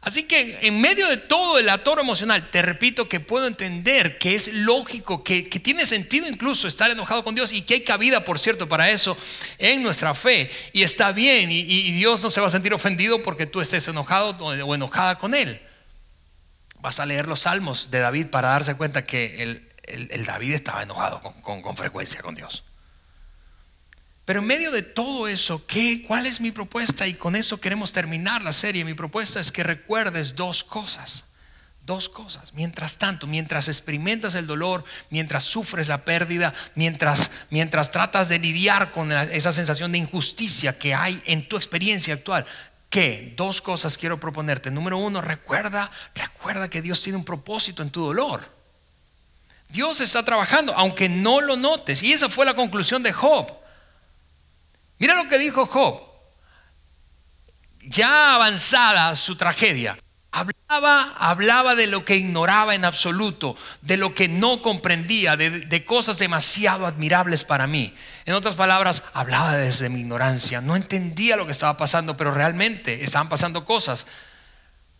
Así 0.00 0.22
que 0.22 0.60
en 0.62 0.80
medio 0.80 1.08
de 1.08 1.16
todo 1.16 1.58
el 1.58 1.68
atoro 1.68 2.00
emocional, 2.00 2.48
te 2.48 2.62
repito 2.62 3.08
que 3.08 3.18
puedo 3.18 3.48
entender 3.48 4.18
que 4.18 4.36
es 4.36 4.52
lógico, 4.54 5.24
que, 5.24 5.42
tiene 5.42 5.84
sentido 5.84 6.28
incluso 6.28 6.68
estar 6.68 6.92
enojado 6.92 7.24
con 7.24 7.34
Dios 7.34 7.52
y 7.52 7.62
que 7.62 7.74
hay 7.74 7.80
cabida, 7.80 8.24
por 8.24 8.38
cierto, 8.38 8.68
para 8.68 8.88
eso 8.88 9.18
en 9.58 9.82
nuestra 9.82 10.14
fe. 10.14 10.48
Y 10.72 10.84
está 10.84 11.10
bien, 11.10 11.50
y 11.50 11.90
Dios 11.90 12.22
no 12.22 12.30
se 12.30 12.40
va 12.40 12.46
a 12.46 12.50
sentir 12.50 12.72
ofendido 12.72 13.20
porque 13.20 13.46
tú 13.46 13.60
estés 13.60 13.88
enojado 13.88 14.36
o 14.44 14.74
enojada 14.76 15.18
con 15.18 15.34
Él. 15.34 15.60
Vas 16.82 16.98
a 16.98 17.06
leer 17.06 17.28
los 17.28 17.42
salmos 17.42 17.92
de 17.92 18.00
David 18.00 18.26
para 18.26 18.48
darse 18.48 18.74
cuenta 18.74 19.04
que 19.04 19.40
el, 19.40 20.26
David 20.26 20.54
estaba 20.54 20.82
enojado 20.82 21.22
con, 21.22 21.76
frecuencia 21.76 22.20
con 22.22 22.34
Dios. 22.34 22.64
Pero 24.24 24.40
en 24.40 24.46
medio 24.46 24.72
de 24.72 24.82
todo 24.82 25.28
eso, 25.28 25.64
¿qué, 25.66 26.04
¿cuál 26.04 26.26
es 26.26 26.40
mi 26.40 26.50
propuesta? 26.50 27.06
Y 27.06 27.14
con 27.14 27.36
eso 27.36 27.60
queremos 27.60 27.92
terminar 27.92 28.42
la 28.42 28.52
serie. 28.52 28.84
Mi 28.84 28.94
propuesta 28.94 29.38
es 29.38 29.52
que 29.52 29.62
recuerdes 29.62 30.34
dos 30.34 30.64
cosas. 30.64 31.26
Dos 31.86 32.08
cosas. 32.08 32.52
Mientras 32.52 32.98
tanto, 32.98 33.28
mientras 33.28 33.68
experimentas 33.68 34.34
el 34.34 34.48
dolor, 34.48 34.84
mientras 35.10 35.44
sufres 35.44 35.86
la 35.86 36.04
pérdida, 36.04 36.52
mientras, 36.74 37.30
mientras 37.50 37.92
tratas 37.92 38.28
de 38.28 38.40
lidiar 38.40 38.90
con 38.90 39.12
esa 39.12 39.52
sensación 39.52 39.92
de 39.92 39.98
injusticia 39.98 40.76
que 40.76 40.94
hay 40.94 41.22
en 41.26 41.48
tu 41.48 41.56
experiencia 41.56 42.14
actual, 42.14 42.44
que 42.92 43.32
dos 43.38 43.62
cosas 43.62 43.96
quiero 43.96 44.20
proponerte. 44.20 44.70
Número 44.70 44.98
uno, 44.98 45.22
recuerda, 45.22 45.90
recuerda 46.14 46.68
que 46.68 46.82
Dios 46.82 47.00
tiene 47.00 47.16
un 47.16 47.24
propósito 47.24 47.82
en 47.82 47.88
tu 47.88 48.04
dolor. 48.04 48.46
Dios 49.70 50.02
está 50.02 50.22
trabajando, 50.22 50.74
aunque 50.76 51.08
no 51.08 51.40
lo 51.40 51.56
notes. 51.56 52.02
Y 52.02 52.12
esa 52.12 52.28
fue 52.28 52.44
la 52.44 52.54
conclusión 52.54 53.02
de 53.02 53.14
Job. 53.14 53.50
Mira 54.98 55.14
lo 55.14 55.26
que 55.26 55.38
dijo 55.38 55.64
Job. 55.64 56.02
Ya 57.80 58.34
avanzada 58.34 59.16
su 59.16 59.36
tragedia, 59.36 59.98
Hablaba, 60.74 61.74
de 61.74 61.86
lo 61.86 62.04
que 62.04 62.16
ignoraba 62.16 62.74
en 62.74 62.86
absoluto, 62.86 63.56
de 63.82 63.98
lo 63.98 64.14
que 64.14 64.28
no 64.28 64.62
comprendía, 64.62 65.36
de, 65.36 65.84
cosas 65.84 66.18
demasiado 66.18 66.86
admirables 66.86 67.44
para 67.44 67.66
mí. 67.66 67.94
En 68.24 68.34
otras 68.34 68.54
palabras, 68.54 69.02
hablaba 69.12 69.56
desde 69.56 69.90
mi 69.90 70.00
ignorancia. 70.00 70.62
No 70.62 70.74
entendía 70.74 71.36
lo 71.36 71.44
que 71.44 71.52
estaba 71.52 71.76
pasando, 71.76 72.16
pero 72.16 72.32
realmente 72.32 73.04
estaban 73.04 73.28
pasando 73.28 73.66
cosas 73.66 74.06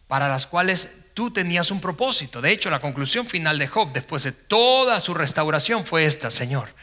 para 0.08 0.28
las 0.28 0.46
cuales 0.46 0.90
tú 1.14 1.32
tenías 1.32 1.70
un 1.70 1.80
propósito. 1.80 2.42
De 2.42 2.50
hecho, 2.50 2.68
la 2.68 2.80
conclusión 2.80 3.26
final 3.26 3.58
de 3.58 3.68
Job, 3.68 3.92
después 3.92 4.24
de 4.24 4.32
toda 4.32 5.00
su 5.00 5.14
restauración, 5.14 5.86
fue 5.86 6.04
esta, 6.04 6.30
Señor. 6.30 6.74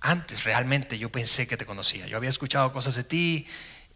Antes 0.00 0.44
realmente 0.44 0.98
yo 0.98 1.10
pensé 1.10 1.48
que 1.48 1.56
te 1.56 1.66
conocía. 1.66 2.06
Yo 2.06 2.16
había 2.16 2.30
escuchado 2.30 2.72
cosas 2.72 2.94
de 2.94 3.04
ti, 3.04 3.46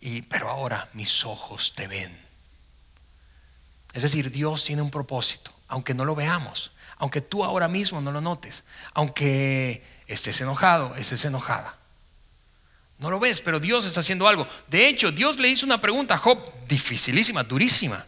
y, 0.00 0.22
pero 0.22 0.48
ahora 0.48 0.88
mis 0.92 1.24
ojos 1.24 1.72
te 1.76 1.86
ven. 1.86 2.29
Es 3.92 4.02
decir, 4.02 4.30
Dios 4.30 4.64
tiene 4.64 4.82
un 4.82 4.90
propósito, 4.90 5.52
aunque 5.68 5.94
no 5.94 6.04
lo 6.04 6.14
veamos, 6.14 6.70
aunque 6.96 7.20
tú 7.20 7.44
ahora 7.44 7.68
mismo 7.68 8.00
no 8.00 8.12
lo 8.12 8.20
notes, 8.20 8.64
aunque 8.94 9.82
estés 10.06 10.40
enojado, 10.40 10.94
estés 10.96 11.24
enojada. 11.24 11.78
No 12.98 13.10
lo 13.10 13.18
ves, 13.18 13.40
pero 13.40 13.58
Dios 13.58 13.86
está 13.86 14.00
haciendo 14.00 14.28
algo. 14.28 14.46
De 14.68 14.86
hecho, 14.86 15.10
Dios 15.10 15.38
le 15.38 15.48
hizo 15.48 15.64
una 15.64 15.80
pregunta 15.80 16.14
a 16.14 16.18
Job 16.18 16.38
dificilísima, 16.68 17.42
durísima. 17.42 18.06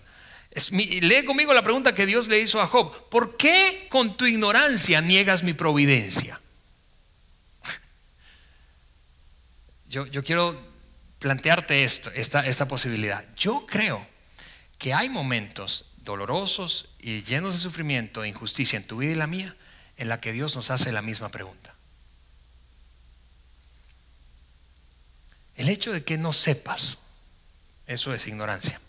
lee 0.70 1.24
conmigo 1.24 1.54
la 1.54 1.62
pregunta 1.62 1.94
que 1.94 2.04
Dios 2.04 2.28
le 2.28 2.38
hizo 2.38 2.60
a 2.60 2.66
Job. 2.66 3.08
¿Por 3.08 3.38
qué 3.38 3.86
con 3.88 4.16
tu 4.18 4.26
ignorancia 4.26 5.00
niegas 5.00 5.42
mi 5.42 5.54
providencia? 5.54 6.40
Yo, 9.88 10.06
yo 10.06 10.22
quiero 10.22 10.58
plantearte 11.18 11.84
esto, 11.84 12.10
esta, 12.10 12.46
esta 12.46 12.68
posibilidad. 12.68 13.24
Yo 13.36 13.64
creo 13.66 14.11
que 14.82 14.92
hay 14.92 15.08
momentos 15.08 15.84
dolorosos 15.98 16.88
y 16.98 17.22
llenos 17.22 17.54
de 17.54 17.60
sufrimiento 17.60 18.24
e 18.24 18.28
injusticia 18.28 18.76
en 18.76 18.84
tu 18.84 18.96
vida 18.96 19.12
y 19.12 19.14
la 19.14 19.28
mía 19.28 19.54
en 19.96 20.08
la 20.08 20.20
que 20.20 20.32
Dios 20.32 20.56
nos 20.56 20.72
hace 20.72 20.90
la 20.90 21.02
misma 21.02 21.28
pregunta. 21.28 21.72
El 25.54 25.68
hecho 25.68 25.92
de 25.92 26.02
que 26.02 26.18
no 26.18 26.32
sepas, 26.32 26.98
eso 27.86 28.12
es 28.12 28.26
ignorancia. 28.26 28.80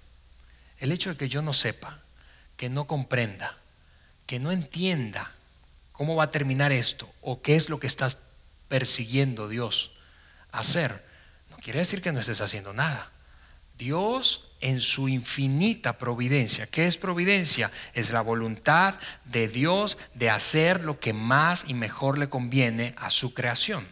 El 0.79 0.91
hecho 0.91 1.11
de 1.11 1.15
que 1.15 1.29
yo 1.29 1.43
no 1.43 1.53
sepa, 1.53 2.01
que 2.57 2.69
no 2.69 2.87
comprenda, 2.87 3.55
que 4.25 4.39
no 4.39 4.51
entienda 4.51 5.31
cómo 5.91 6.15
va 6.15 6.23
a 6.23 6.31
terminar 6.31 6.71
esto 6.71 7.07
o 7.21 7.43
qué 7.43 7.55
es 7.55 7.69
lo 7.69 7.79
que 7.79 7.85
estás 7.85 8.17
persiguiendo 8.67 9.47
Dios 9.47 9.91
hacer, 10.51 11.05
no 11.51 11.57
quiere 11.57 11.77
decir 11.77 12.01
que 12.01 12.11
no 12.11 12.19
estés 12.19 12.41
haciendo 12.41 12.73
nada. 12.73 13.11
Dios 13.77 14.49
en 14.63 14.79
su 14.79 15.09
infinita 15.09 15.97
providencia. 15.97 16.67
¿Qué 16.67 16.87
es 16.87 16.95
providencia? 16.95 17.69
Es 17.93 18.11
la 18.11 18.21
voluntad 18.21 18.95
de 19.25 19.49
Dios 19.49 19.97
de 20.15 20.29
hacer 20.29 20.81
lo 20.81 21.01
que 21.01 21.11
más 21.11 21.65
y 21.67 21.73
mejor 21.73 22.17
le 22.17 22.29
conviene 22.29 22.95
a 22.97 23.09
su 23.09 23.33
creación. 23.33 23.85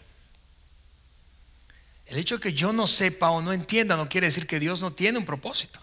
El 2.05 2.17
hecho 2.17 2.35
de 2.35 2.41
que 2.41 2.53
yo 2.53 2.71
no 2.71 2.87
sepa 2.87 3.31
o 3.31 3.41
no 3.41 3.51
entienda 3.51 3.97
no 3.97 4.07
quiere 4.07 4.27
decir 4.27 4.47
que 4.47 4.61
Dios 4.61 4.79
no 4.79 4.93
tiene 4.93 5.19
un 5.19 5.25
propósito. 5.25 5.81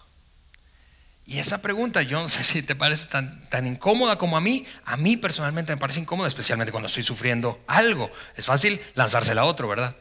Y 1.23 1.37
esa 1.37 1.61
pregunta, 1.61 2.01
yo 2.01 2.19
no 2.19 2.27
sé 2.27 2.43
si 2.43 2.63
te 2.63 2.75
parece 2.75 3.05
tan, 3.05 3.47
tan 3.49 3.67
incómoda 3.67 4.17
como 4.17 4.37
a 4.37 4.41
mí. 4.41 4.65
A 4.85 4.97
mí 4.97 5.17
personalmente 5.17 5.71
me 5.71 5.79
parece 5.79 5.99
incómoda, 5.99 6.27
especialmente 6.27 6.71
cuando 6.71 6.87
estoy 6.87 7.03
sufriendo 7.03 7.63
algo. 7.67 8.11
Es 8.35 8.45
fácil 8.45 8.81
lanzársela 8.95 9.41
a 9.41 9.45
otro, 9.45 9.67
¿verdad? 9.67 9.95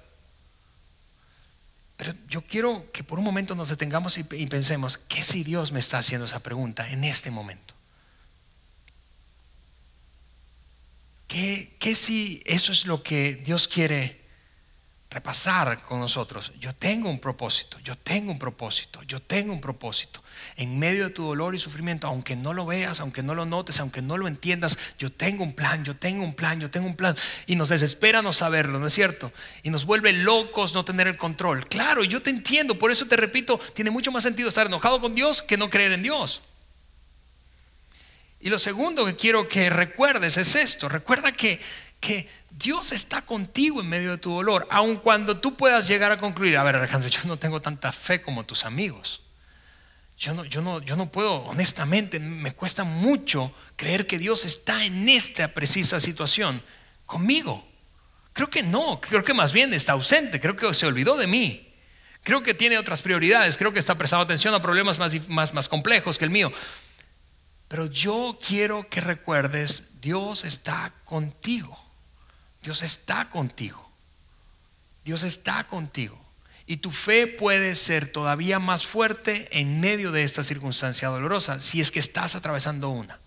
Pero 1.98 2.14
yo 2.28 2.42
quiero 2.42 2.90
que 2.92 3.02
por 3.02 3.18
un 3.18 3.24
momento 3.24 3.56
nos 3.56 3.70
detengamos 3.70 4.18
y, 4.18 4.22
pensemos, 4.22 4.98
¿qué 5.08 5.20
si 5.20 5.42
Dios 5.42 5.72
me 5.72 5.80
está 5.80 5.98
haciendo 5.98 6.26
esa 6.26 6.38
pregunta 6.38 6.88
en 6.88 7.02
este 7.02 7.32
momento? 7.32 7.74
¿Qué, 11.26 11.94
si 11.96 12.40
eso 12.46 12.70
es 12.70 12.86
lo 12.86 13.02
que 13.02 13.34
Dios 13.34 13.66
quiere 13.66 14.20
repasar 15.10 15.82
con 15.84 16.00
nosotros, 16.00 16.52
yo 16.60 16.74
tengo 16.74 17.08
un 17.08 17.18
propósito, 17.18 17.78
yo 17.80 17.96
tengo 17.96 18.30
un 18.30 18.38
propósito, 18.38 19.02
yo 19.04 19.20
tengo 19.20 19.54
un 19.54 19.60
propósito. 19.60 20.22
En 20.56 20.78
medio 20.78 21.04
de 21.04 21.10
tu 21.10 21.24
dolor 21.24 21.54
y 21.54 21.58
sufrimiento, 21.58 22.06
aunque 22.06 22.36
no 22.36 22.52
lo 22.52 22.66
veas, 22.66 23.00
aunque 23.00 23.22
no 23.22 23.34
lo 23.34 23.46
notes, 23.46 23.80
aunque 23.80 24.02
no 24.02 24.18
lo 24.18 24.28
entiendas, 24.28 24.78
yo 24.98 25.10
tengo 25.10 25.44
un 25.44 25.54
plan, 25.54 25.82
yo 25.82 25.96
tengo 25.96 26.22
un 26.22 26.34
plan, 26.34 26.60
yo 26.60 26.70
tengo 26.70 26.86
un 26.86 26.94
plan. 26.94 27.14
Y 27.46 27.56
nos 27.56 27.70
desespera 27.70 28.20
no 28.20 28.34
saberlo, 28.34 28.78
¿no 28.78 28.86
es 28.86 28.92
cierto? 28.92 29.32
Y 29.62 29.70
nos 29.70 29.86
vuelve 29.86 30.12
locos 30.12 30.74
no 30.74 30.84
tener 30.84 31.06
el 31.06 31.16
control. 31.16 31.66
Claro, 31.66 32.04
yo 32.04 32.20
te 32.20 32.28
entiendo, 32.28 32.78
por 32.78 32.90
eso 32.90 33.06
te 33.06 33.16
repito, 33.16 33.58
tiene 33.72 33.90
mucho 33.90 34.12
más 34.12 34.22
sentido 34.22 34.50
estar 34.50 34.66
enojado 34.66 35.00
con 35.00 35.14
Dios 35.14 35.40
que 35.40 35.56
no 35.56 35.70
creer 35.70 35.92
en 35.92 36.02
Dios. 36.02 36.42
Y 38.40 38.50
lo 38.50 38.58
segundo 38.58 39.04
que 39.04 39.16
quiero 39.16 39.48
que 39.48 39.68
recuerdes 39.68 40.36
es 40.36 40.54
esto, 40.54 40.88
recuerda 40.88 41.32
que, 41.32 41.60
que 42.00 42.28
Dios 42.50 42.92
está 42.92 43.22
contigo 43.22 43.80
en 43.80 43.88
medio 43.88 44.12
de 44.12 44.18
tu 44.18 44.32
dolor, 44.32 44.66
aun 44.70 44.96
cuando 44.96 45.38
tú 45.38 45.56
puedas 45.56 45.86
llegar 45.86 46.10
a 46.12 46.18
concluir, 46.18 46.56
a 46.56 46.62
ver 46.62 46.76
Alejandro, 46.76 47.08
yo 47.08 47.20
no 47.24 47.38
tengo 47.38 47.60
tanta 47.60 47.92
fe 47.92 48.20
como 48.22 48.44
tus 48.44 48.64
amigos. 48.64 49.22
Yo 50.16 50.34
no, 50.34 50.44
yo 50.44 50.60
no, 50.62 50.82
yo 50.82 50.96
no 50.96 51.12
puedo, 51.12 51.44
honestamente, 51.44 52.18
me 52.18 52.52
cuesta 52.52 52.82
mucho 52.82 53.52
creer 53.76 54.06
que 54.06 54.18
Dios 54.18 54.44
está 54.44 54.84
en 54.84 55.08
esta 55.08 55.48
precisa 55.54 56.00
situación 56.00 56.62
conmigo. 57.06 57.64
Creo 58.32 58.50
que 58.50 58.64
no, 58.64 59.00
creo 59.00 59.24
que 59.24 59.34
más 59.34 59.52
bien 59.52 59.72
está 59.72 59.92
ausente, 59.92 60.40
creo 60.40 60.56
que 60.56 60.74
se 60.74 60.86
olvidó 60.86 61.16
de 61.16 61.28
mí. 61.28 61.72
Creo 62.24 62.42
que 62.42 62.52
tiene 62.52 62.78
otras 62.78 63.00
prioridades, 63.00 63.56
creo 63.56 63.72
que 63.72 63.78
está 63.78 63.96
prestando 63.96 64.24
atención 64.24 64.52
a 64.54 64.60
problemas 64.60 64.98
más, 64.98 65.28
más, 65.28 65.54
más 65.54 65.68
complejos 65.68 66.18
que 66.18 66.24
el 66.24 66.30
mío. 66.30 66.52
Pero 67.68 67.86
yo 67.86 68.38
quiero 68.44 68.88
que 68.88 69.00
recuerdes, 69.00 69.84
Dios 70.00 70.44
está 70.44 70.94
contigo. 71.04 71.87
Dios 72.62 72.82
está 72.82 73.30
contigo. 73.30 73.90
Dios 75.04 75.22
está 75.22 75.64
contigo. 75.64 76.22
Y 76.66 76.78
tu 76.78 76.90
fe 76.90 77.26
puede 77.26 77.74
ser 77.74 78.12
todavía 78.12 78.58
más 78.58 78.86
fuerte 78.86 79.48
en 79.58 79.80
medio 79.80 80.12
de 80.12 80.22
esta 80.22 80.42
circunstancia 80.42 81.08
dolorosa 81.08 81.60
si 81.60 81.80
es 81.80 81.90
que 81.90 81.98
estás 81.98 82.36
atravesando 82.36 82.90
una. 82.90 83.18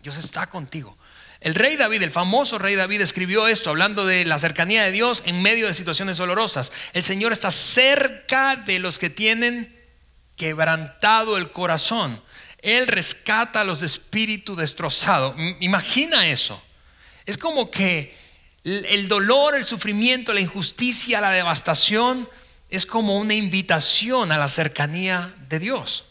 Dios 0.00 0.16
está 0.18 0.48
contigo. 0.48 0.96
El 1.40 1.54
rey 1.54 1.76
David, 1.76 2.02
el 2.02 2.10
famoso 2.10 2.58
rey 2.58 2.74
David, 2.74 3.00
escribió 3.00 3.48
esto 3.48 3.70
hablando 3.70 4.06
de 4.06 4.24
la 4.24 4.38
cercanía 4.38 4.84
de 4.84 4.92
Dios 4.92 5.22
en 5.26 5.42
medio 5.42 5.66
de 5.66 5.74
situaciones 5.74 6.16
dolorosas. 6.16 6.72
El 6.92 7.02
Señor 7.02 7.32
está 7.32 7.50
cerca 7.50 8.56
de 8.56 8.78
los 8.78 8.98
que 8.98 9.10
tienen 9.10 9.76
quebrantado 10.36 11.36
el 11.36 11.50
corazón. 11.50 12.22
Él 12.62 12.86
rescata 12.86 13.60
a 13.60 13.64
los 13.64 13.80
de 13.80 13.86
espíritu 13.86 14.56
destrozado. 14.56 15.34
Imagina 15.60 16.28
eso. 16.28 16.62
Es 17.26 17.38
como 17.38 17.70
que 17.70 18.16
el 18.64 19.08
dolor, 19.08 19.54
el 19.54 19.64
sufrimiento, 19.64 20.32
la 20.32 20.40
injusticia, 20.40 21.20
la 21.20 21.30
devastación 21.30 22.28
es 22.70 22.86
como 22.86 23.18
una 23.18 23.34
invitación 23.34 24.32
a 24.32 24.38
la 24.38 24.48
cercanía 24.48 25.34
de 25.48 25.58
Dios. 25.58 26.04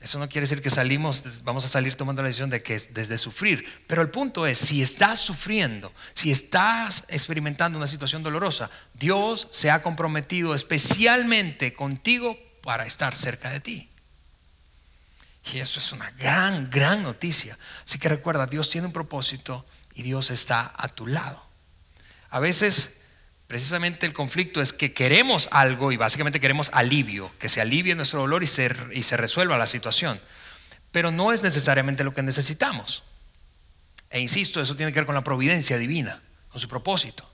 Eso 0.00 0.18
no 0.18 0.28
quiere 0.28 0.46
decir 0.46 0.62
que 0.62 0.70
salimos, 0.70 1.42
vamos 1.42 1.64
a 1.64 1.68
salir 1.68 1.96
tomando 1.96 2.22
la 2.22 2.28
decisión 2.28 2.48
de 2.48 2.62
que 2.62 2.78
desde 2.90 3.18
sufrir. 3.18 3.64
Pero 3.86 4.02
el 4.02 4.10
punto 4.10 4.46
es, 4.46 4.56
si 4.56 4.80
estás 4.80 5.18
sufriendo, 5.18 5.92
si 6.14 6.30
estás 6.30 7.04
experimentando 7.08 7.76
una 7.76 7.88
situación 7.88 8.22
dolorosa, 8.22 8.70
Dios 8.94 9.48
se 9.50 9.70
ha 9.70 9.82
comprometido 9.82 10.54
especialmente 10.54 11.72
contigo 11.72 12.38
para 12.62 12.86
estar 12.86 13.16
cerca 13.16 13.50
de 13.50 13.60
ti. 13.60 13.88
Y 15.52 15.58
eso 15.58 15.80
es 15.80 15.92
una 15.92 16.10
gran, 16.12 16.70
gran 16.70 17.02
noticia. 17.02 17.58
Así 17.84 17.98
que 17.98 18.08
recuerda, 18.08 18.46
Dios 18.46 18.70
tiene 18.70 18.86
un 18.86 18.92
propósito 18.92 19.64
y 19.96 20.02
Dios 20.02 20.30
está 20.30 20.72
a 20.76 20.88
tu 20.88 21.06
lado. 21.06 21.42
A 22.28 22.38
veces, 22.38 22.92
precisamente 23.46 24.04
el 24.04 24.12
conflicto 24.12 24.60
es 24.60 24.74
que 24.74 24.92
queremos 24.92 25.48
algo 25.50 25.90
y 25.90 25.96
básicamente 25.96 26.38
queremos 26.38 26.68
alivio, 26.74 27.32
que 27.38 27.48
se 27.48 27.62
alivie 27.62 27.94
nuestro 27.94 28.20
dolor 28.20 28.42
y 28.42 28.46
se, 28.46 28.76
y 28.92 29.02
se 29.02 29.16
resuelva 29.16 29.56
la 29.56 29.66
situación. 29.66 30.20
Pero 30.92 31.10
no 31.10 31.32
es 31.32 31.42
necesariamente 31.42 32.04
lo 32.04 32.12
que 32.12 32.22
necesitamos. 32.22 33.04
E 34.10 34.20
insisto, 34.20 34.60
eso 34.60 34.76
tiene 34.76 34.92
que 34.92 35.00
ver 35.00 35.06
con 35.06 35.14
la 35.14 35.24
providencia 35.24 35.78
divina, 35.78 36.22
con 36.50 36.60
su 36.60 36.68
propósito. 36.68 37.28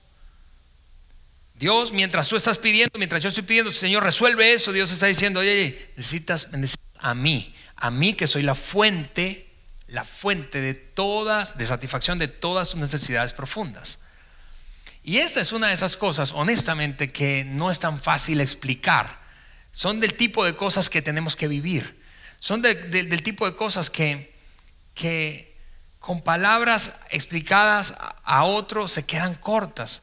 Dios, 1.55 1.91
mientras 1.91 2.29
tú 2.29 2.37
estás 2.37 2.57
pidiendo, 2.57 2.97
mientras 2.97 3.21
yo 3.21 3.27
estoy 3.29 3.43
pidiendo, 3.43 3.73
Señor, 3.73 4.03
resuelve 4.03 4.53
eso, 4.53 4.71
Dios 4.71 4.89
está 4.89 5.07
diciendo, 5.07 5.41
oye, 5.41 5.91
necesitas, 5.97 6.49
necesitas 6.53 6.85
a 6.97 7.13
mí, 7.13 7.53
a 7.75 7.91
mí 7.91 8.13
que 8.13 8.25
soy 8.25 8.43
la 8.43 8.55
fuente 8.55 9.52
la 9.93 10.03
fuente 10.03 10.59
de 10.59 10.73
todas, 10.73 11.55
de 11.55 11.67
satisfacción 11.67 12.17
de 12.17 12.27
todas 12.27 12.69
sus 12.69 12.81
necesidades 12.81 13.31
profundas. 13.31 13.99
Y 15.03 15.19
esta 15.19 15.39
es 15.39 15.51
una 15.51 15.67
de 15.67 15.73
esas 15.73 15.97
cosas, 15.97 16.31
honestamente, 16.31 17.11
que 17.11 17.45
no 17.45 17.69
es 17.69 17.79
tan 17.79 18.01
fácil 18.01 18.41
explicar. 18.41 19.21
Son 19.71 19.99
del 19.99 20.15
tipo 20.15 20.43
de 20.45 20.55
cosas 20.55 20.89
que 20.89 21.03
tenemos 21.03 21.35
que 21.35 21.47
vivir. 21.47 22.01
Son 22.39 22.63
del 22.63 23.21
tipo 23.21 23.45
de 23.45 23.55
cosas 23.55 23.91
que, 23.91 24.33
que 24.95 25.55
con 25.99 26.21
palabras 26.21 26.93
explicadas 27.11 27.93
a 28.23 28.45
otro 28.45 28.87
se 28.87 29.03
quedan 29.03 29.35
cortas. 29.35 30.01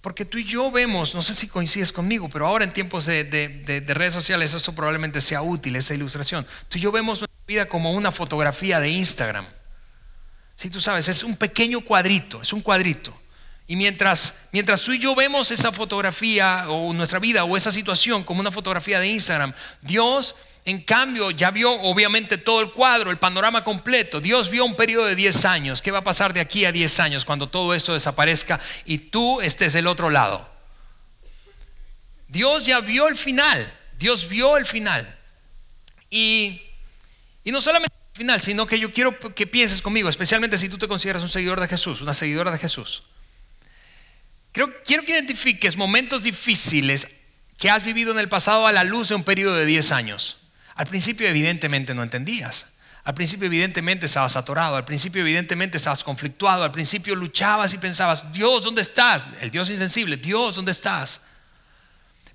Porque 0.00 0.24
tú 0.24 0.38
y 0.38 0.44
yo 0.44 0.70
vemos, 0.70 1.12
no 1.12 1.24
sé 1.24 1.34
si 1.34 1.48
coincides 1.48 1.92
conmigo, 1.92 2.28
pero 2.28 2.46
ahora 2.46 2.64
en 2.64 2.72
tiempos 2.72 3.06
de, 3.06 3.24
de 3.24 3.94
redes 3.94 4.14
sociales 4.14 4.54
esto 4.54 4.76
probablemente 4.76 5.20
sea 5.20 5.42
útil, 5.42 5.74
esa 5.74 5.92
ilustración. 5.94 6.46
Tú 6.68 6.78
y 6.78 6.82
yo 6.82 6.92
vemos 6.92 7.24
vida 7.46 7.66
como 7.66 7.92
una 7.92 8.12
fotografía 8.12 8.80
de 8.80 8.90
Instagram. 8.90 9.46
Si 10.56 10.70
tú 10.70 10.80
sabes, 10.80 11.08
es 11.08 11.24
un 11.24 11.36
pequeño 11.36 11.80
cuadrito, 11.80 12.42
es 12.42 12.52
un 12.52 12.60
cuadrito. 12.60 13.18
Y 13.66 13.76
mientras, 13.76 14.34
mientras 14.50 14.82
tú 14.82 14.92
y 14.92 14.98
yo 14.98 15.14
vemos 15.14 15.50
esa 15.50 15.72
fotografía 15.72 16.66
o 16.68 16.92
nuestra 16.92 17.18
vida 17.18 17.44
o 17.44 17.56
esa 17.56 17.72
situación 17.72 18.24
como 18.24 18.40
una 18.40 18.50
fotografía 18.50 19.00
de 19.00 19.08
Instagram, 19.08 19.54
Dios 19.80 20.34
en 20.64 20.82
cambio 20.82 21.30
ya 21.30 21.50
vio 21.50 21.72
obviamente 21.72 22.38
todo 22.38 22.60
el 22.60 22.70
cuadro, 22.70 23.10
el 23.10 23.18
panorama 23.18 23.64
completo. 23.64 24.20
Dios 24.20 24.50
vio 24.50 24.64
un 24.64 24.76
periodo 24.76 25.06
de 25.06 25.16
10 25.16 25.44
años. 25.44 25.82
¿Qué 25.82 25.90
va 25.90 25.98
a 25.98 26.04
pasar 26.04 26.32
de 26.32 26.40
aquí 26.40 26.64
a 26.64 26.72
10 26.72 27.00
años 27.00 27.24
cuando 27.24 27.48
todo 27.48 27.74
esto 27.74 27.94
desaparezca 27.94 28.60
y 28.84 28.98
tú 28.98 29.40
estés 29.40 29.72
del 29.72 29.86
otro 29.86 30.10
lado? 30.10 30.48
Dios 32.28 32.64
ya 32.64 32.80
vio 32.80 33.08
el 33.08 33.16
final. 33.16 33.72
Dios 33.98 34.28
vio 34.28 34.56
el 34.56 34.66
final. 34.66 35.18
Y 36.10 36.62
y 37.44 37.52
no 37.52 37.60
solamente 37.60 37.94
al 37.94 38.16
final, 38.16 38.40
sino 38.40 38.66
que 38.66 38.78
yo 38.78 38.92
quiero 38.92 39.18
que 39.18 39.46
pienses 39.46 39.82
conmigo, 39.82 40.08
especialmente 40.08 40.58
si 40.58 40.68
tú 40.68 40.78
te 40.78 40.88
consideras 40.88 41.22
un 41.22 41.28
seguidor 41.28 41.60
de 41.60 41.68
Jesús, 41.68 42.02
una 42.02 42.14
seguidora 42.14 42.50
de 42.50 42.58
Jesús. 42.58 43.02
quiero 44.52 45.04
que 45.04 45.12
identifiques 45.12 45.76
momentos 45.76 46.22
difíciles 46.22 47.08
que 47.58 47.70
has 47.70 47.84
vivido 47.84 48.12
en 48.12 48.18
el 48.18 48.28
pasado 48.28 48.66
a 48.66 48.72
la 48.72 48.84
luz 48.84 49.08
de 49.08 49.14
un 49.14 49.24
periodo 49.24 49.54
de 49.54 49.64
10 49.64 49.92
años. 49.92 50.36
Al 50.74 50.86
principio 50.86 51.28
evidentemente 51.28 51.94
no 51.94 52.02
entendías. 52.02 52.66
Al 53.04 53.14
principio 53.14 53.46
evidentemente 53.46 54.06
estabas 54.06 54.36
atorado, 54.36 54.76
al 54.76 54.84
principio 54.84 55.22
evidentemente 55.22 55.76
estabas 55.76 56.04
conflictuado, 56.04 56.62
al 56.62 56.70
principio 56.70 57.16
luchabas 57.16 57.74
y 57.74 57.78
pensabas, 57.78 58.32
Dios, 58.32 58.62
¿dónde 58.62 58.82
estás? 58.82 59.28
El 59.40 59.50
Dios 59.50 59.70
insensible, 59.70 60.16
Dios, 60.16 60.54
¿dónde 60.54 60.70
estás? 60.70 61.20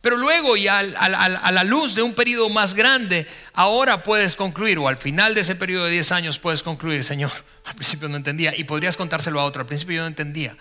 Pero 0.02 0.18
luego 0.18 0.56
y 0.56 0.68
a, 0.68 0.84
la 0.84 1.64
luz 1.64 1.96
de 1.96 2.02
un 2.02 2.14
periodo 2.14 2.50
más 2.50 2.74
grande, 2.74 3.28
ahora 3.54 4.04
puedes 4.04 4.36
concluir, 4.36 4.78
o 4.78 4.88
al 4.88 4.98
final 4.98 5.34
de 5.34 5.42
ese 5.42 5.56
periodo 5.56 5.86
de 5.86 5.92
10 5.92 6.12
años 6.12 6.40
puedes 6.40 6.62
concluir, 6.62 7.04
Señor, 7.04 7.32
al 7.66 7.76
principio 7.76 8.08
no 8.08 8.18
entendía, 8.18 8.56
y 8.56 8.64
podrías 8.64 8.96
contárselo 8.96 9.40
a 9.40 9.46
otro, 9.46 9.62
al 9.62 9.66
principio 9.66 9.96
yo 9.96 10.02
no 10.02 10.08
entendía, 10.08 10.56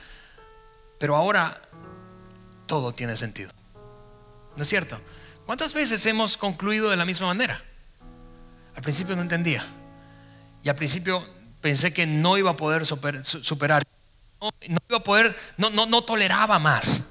pero 0.99 1.17
ahora 1.17 1.61
todo 2.67 2.93
tiene 2.93 3.17
sentido. 3.17 3.51
¿No 4.57 4.63
es 4.63 4.69
cierto? 4.69 5.01
¿Cuántas 5.45 5.75
veces 5.75 6.05
hemos 6.07 6.37
concluido 6.37 6.89
de 6.89 6.97
la 6.97 7.05
misma 7.05 7.27
manera? 7.27 7.63
Al 8.75 8.83
principio 8.83 9.17
no 9.17 9.23
entendía, 9.23 9.67
y 10.63 10.69
al 10.69 10.77
principio 10.77 11.25
pensé 11.61 11.93
que 11.93 12.07
no 12.07 12.39
iba 12.39 12.53
a 12.53 12.57
poder 12.57 12.87
superar, 12.87 13.83
no, 14.41 14.51
iba 14.89 14.99
a 14.99 15.03
poder, 15.03 15.37
no, 15.57 15.71
no, 15.71 15.87
no 15.87 16.05
toleraba 16.05 16.59
más. 16.59 17.05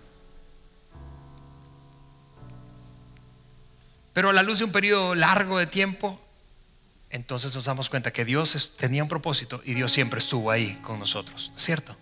Pero 4.15 4.29
a 4.29 4.33
la 4.33 4.43
luz 4.43 4.59
de 4.59 4.63
un 4.63 4.71
periodo 4.71 5.13
largo 5.13 5.59
de 5.59 5.67
tiempo, 5.67 6.21
entonces 7.09 7.53
nos 7.53 7.65
damos 7.65 7.89
cuenta 7.89 8.13
que 8.13 8.23
Dios 8.23 8.71
tenía 8.77 9.03
un 9.03 9.09
propósito 9.09 9.61
y 9.65 9.73
Dios 9.73 9.91
siempre 9.91 10.19
estuvo 10.19 10.51
ahí 10.51 10.75
con 10.75 10.99
nosotros, 10.99 11.51
¿cierto? 11.57 11.97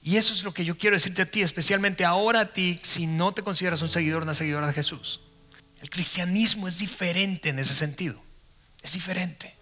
Y 0.00 0.16
eso 0.16 0.32
es 0.32 0.44
lo 0.44 0.54
que 0.54 0.64
yo 0.64 0.78
quiero 0.78 0.94
decirte 0.94 1.22
a 1.22 1.26
ti, 1.28 1.42
especialmente 1.42 2.04
ahora 2.04 2.42
a 2.42 2.52
ti, 2.52 2.78
si 2.84 3.08
no 3.08 3.32
te 3.32 3.42
consideras 3.42 3.82
un 3.82 3.88
seguidor 3.88 4.22
o 4.22 4.26
una 4.26 4.34
seguidora 4.34 4.68
de 4.68 4.74
Jesús. 4.74 5.22
El 5.80 5.90
cristianismo 5.90 6.68
es 6.68 6.78
diferente 6.78 7.48
en 7.48 7.58
ese 7.58 7.74
sentido. 7.74 8.22
Es 8.82 8.92
diferente. 8.92 9.56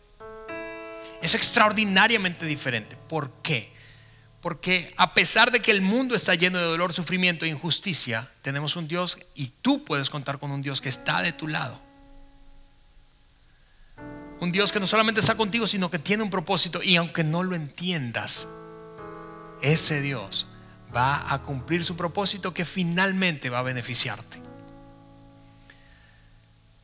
Es 1.23 1.35
extraordinariamente 1.35 2.45
diferente. 2.45 2.99
¿Por 3.09 3.33
qué? 3.41 3.73
Porque 4.41 4.95
a 4.97 5.15
pesar 5.15 5.51
de 5.51 5.61
que 5.61 5.73
el 5.73 5.83
mundo 5.83 6.15
está 6.15 6.35
lleno 6.35 6.59
de 6.59 6.65
dolor, 6.65 6.93
sufrimiento 6.93 7.45
e 7.45 7.49
injusticia, 7.49 8.31
tenemos 8.43 8.77
un 8.77 8.87
Dios 8.87 9.19
y 9.35 9.49
tú 9.63 9.85
puedes 9.85 10.11
contar 10.11 10.39
con 10.39 10.51
un 10.51 10.63
Dios 10.63 10.81
que 10.81 10.89
está 10.89 11.23
de 11.23 11.33
tu 11.33 11.49
lado. 11.49 11.81
Un 14.41 14.53
Dios 14.53 14.71
que 14.71 14.79
no 14.79 14.87
solamente 14.87 15.21
está 15.21 15.35
contigo, 15.35 15.67
sino 15.67 15.91
que 15.91 15.99
tiene 15.99 16.23
un 16.23 16.31
propósito 16.31 16.83
y 16.83 16.95
aunque 16.95 17.25
no 17.25 17.43
lo 17.43 17.57
entiendas, 17.57 18.47
ese 19.61 20.01
Dios 20.01 20.47
va 20.95 21.33
a 21.33 21.43
cumplir 21.43 21.85
su 21.85 21.97
propósito 21.97 22.55
que 22.55 22.65
finalmente 22.65 23.51
va 23.51 23.59
a 23.59 23.63
beneficiarte. 23.63 24.48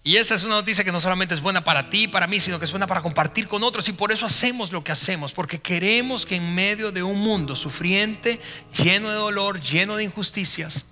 Y 0.06 0.18
esa 0.18 0.34
es 0.34 0.42
una 0.42 0.56
noticia 0.56 0.84
que 0.84 0.92
no 0.92 1.00
solamente 1.00 1.34
es 1.34 1.40
buena 1.40 1.64
para 1.64 1.88
ti 1.88 2.02
y 2.02 2.08
para 2.08 2.26
mí, 2.26 2.38
sino 2.38 2.58
que 2.58 2.66
es 2.66 2.70
buena 2.70 2.86
para 2.86 3.00
compartir 3.00 3.48
con 3.48 3.62
otros. 3.62 3.88
Y 3.88 3.94
por 3.94 4.12
eso 4.12 4.26
hacemos 4.26 4.70
lo 4.70 4.84
que 4.84 4.92
hacemos, 4.92 5.32
porque 5.32 5.62
queremos 5.62 6.26
que 6.26 6.36
en 6.36 6.54
medio 6.54 6.92
de 6.92 7.02
un 7.02 7.18
mundo 7.18 7.56
sufriente, 7.56 8.38
lleno 8.76 9.08
de 9.08 9.14
dolor, 9.14 9.62
lleno 9.62 9.96
de 9.96 10.04
injusticias, 10.04 10.84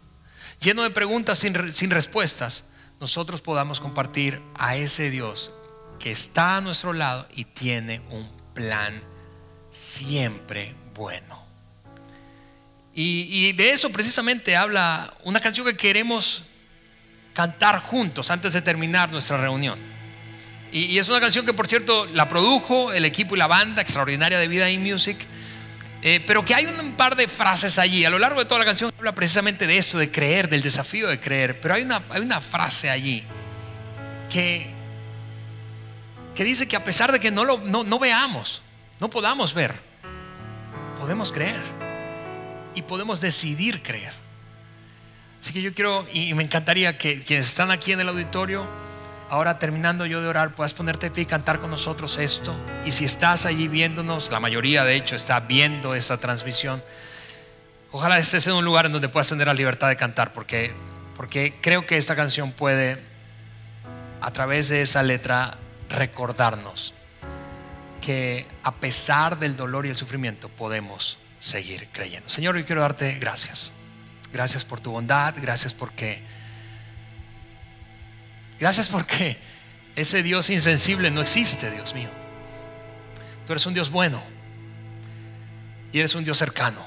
lleno 0.62 0.82
de 0.82 0.88
preguntas 0.88 1.38
sin, 1.38 1.72
sin 1.74 1.90
respuestas, 1.90 2.64
nosotros 3.00 3.42
podamos 3.42 3.80
compartir 3.80 4.40
a 4.54 4.76
ese 4.76 5.10
Dios 5.10 5.52
que 5.98 6.10
está 6.10 6.56
a 6.56 6.60
nuestro 6.62 6.94
lado 6.94 7.28
y 7.34 7.44
tiene 7.44 8.00
un 8.08 8.30
plan 8.54 9.02
siempre 9.70 10.74
bueno. 10.94 11.44
Y, 12.94 13.28
y 13.28 13.52
de 13.52 13.72
eso 13.72 13.90
precisamente 13.90 14.56
habla 14.56 15.18
una 15.22 15.40
canción 15.40 15.66
que 15.66 15.76
queremos 15.76 16.44
cantar 17.32 17.80
juntos 17.80 18.30
antes 18.30 18.52
de 18.52 18.62
terminar 18.62 19.10
nuestra 19.10 19.36
reunión. 19.36 19.78
Y, 20.72 20.98
es 20.98 21.08
una 21.08 21.20
canción 21.20 21.44
que, 21.44 21.52
por 21.52 21.68
cierto, 21.68 22.06
la 22.06 22.28
produjo 22.28 22.92
el 22.92 23.04
equipo 23.04 23.34
y 23.34 23.38
la 23.38 23.46
banda 23.46 23.82
extraordinaria 23.82 24.38
de 24.38 24.48
Vida 24.48 24.70
in 24.70 24.82
Music. 24.82 25.18
Eh, 26.00 26.24
pero 26.26 26.44
que 26.44 26.54
hay 26.54 26.64
un 26.64 26.92
par 26.94 27.14
de 27.14 27.28
frases 27.28 27.78
allí. 27.78 28.04
A 28.06 28.10
lo 28.10 28.18
largo 28.18 28.40
de 28.40 28.46
toda 28.46 28.58
la 28.60 28.64
canción 28.64 28.90
habla 28.98 29.14
precisamente 29.14 29.66
de 29.66 29.76
esto, 29.76 29.98
de 29.98 30.10
creer, 30.10 30.48
del 30.48 30.62
desafío 30.62 31.08
de 31.08 31.20
creer. 31.20 31.60
Pero 31.60 31.74
hay 31.74 31.82
una, 31.82 32.02
hay 32.08 32.22
una 32.22 32.40
frase 32.40 32.88
allí 32.88 33.22
que, 34.30 34.74
que 36.34 36.42
dice 36.42 36.66
que 36.66 36.74
a 36.74 36.82
pesar 36.82 37.12
de 37.12 37.20
que 37.20 37.30
no, 37.30 37.44
lo, 37.44 37.58
no, 37.58 37.84
no 37.84 37.98
veamos, 37.98 38.62
no 38.98 39.10
podamos 39.10 39.52
ver, 39.52 39.74
podemos 40.98 41.30
creer 41.32 41.60
y 42.74 42.82
podemos 42.82 43.20
decidir 43.20 43.82
creer. 43.82 44.21
Así 45.42 45.52
que 45.52 45.60
yo 45.60 45.74
quiero 45.74 46.06
y 46.12 46.32
me 46.34 46.44
encantaría 46.44 46.96
que 46.96 47.20
quienes 47.20 47.48
están 47.48 47.72
aquí 47.72 47.90
en 47.90 47.98
el 47.98 48.08
auditorio, 48.08 48.64
ahora 49.28 49.58
terminando 49.58 50.06
yo 50.06 50.22
de 50.22 50.28
orar, 50.28 50.54
puedas 50.54 50.72
ponerte 50.72 51.10
pie 51.10 51.24
y 51.24 51.26
cantar 51.26 51.58
con 51.58 51.68
nosotros 51.68 52.16
esto. 52.18 52.56
Y 52.84 52.92
si 52.92 53.04
estás 53.04 53.44
allí 53.44 53.66
viéndonos, 53.66 54.30
la 54.30 54.38
mayoría 54.38 54.84
de 54.84 54.94
hecho 54.94 55.16
está 55.16 55.40
viendo 55.40 55.96
esta 55.96 56.18
transmisión, 56.18 56.80
ojalá 57.90 58.18
estés 58.18 58.46
en 58.46 58.52
un 58.52 58.64
lugar 58.64 58.86
en 58.86 58.92
donde 58.92 59.08
puedas 59.08 59.30
tener 59.30 59.48
la 59.48 59.54
libertad 59.54 59.88
de 59.88 59.96
cantar, 59.96 60.32
porque, 60.32 60.72
porque 61.16 61.58
creo 61.60 61.88
que 61.88 61.96
esta 61.96 62.14
canción 62.14 62.52
puede, 62.52 63.02
a 64.20 64.30
través 64.30 64.68
de 64.68 64.82
esa 64.82 65.02
letra, 65.02 65.58
recordarnos 65.88 66.94
que 68.00 68.46
a 68.62 68.76
pesar 68.76 69.40
del 69.40 69.56
dolor 69.56 69.86
y 69.86 69.88
el 69.88 69.96
sufrimiento 69.96 70.48
podemos 70.50 71.18
seguir 71.40 71.88
creyendo. 71.90 72.28
Señor, 72.28 72.56
yo 72.56 72.64
quiero 72.64 72.82
darte 72.82 73.18
gracias. 73.18 73.72
Gracias 74.32 74.64
por 74.64 74.80
tu 74.80 74.92
bondad, 74.92 75.34
gracias 75.40 75.74
porque... 75.74 76.22
Gracias 78.58 78.88
porque 78.88 79.38
ese 79.96 80.22
Dios 80.22 80.48
insensible 80.48 81.10
no 81.10 81.20
existe, 81.20 81.70
Dios 81.70 81.94
mío. 81.94 82.08
Tú 83.46 83.52
eres 83.52 83.66
un 83.66 83.74
Dios 83.74 83.90
bueno 83.90 84.22
y 85.92 85.98
eres 85.98 86.14
un 86.14 86.24
Dios 86.24 86.38
cercano. 86.38 86.80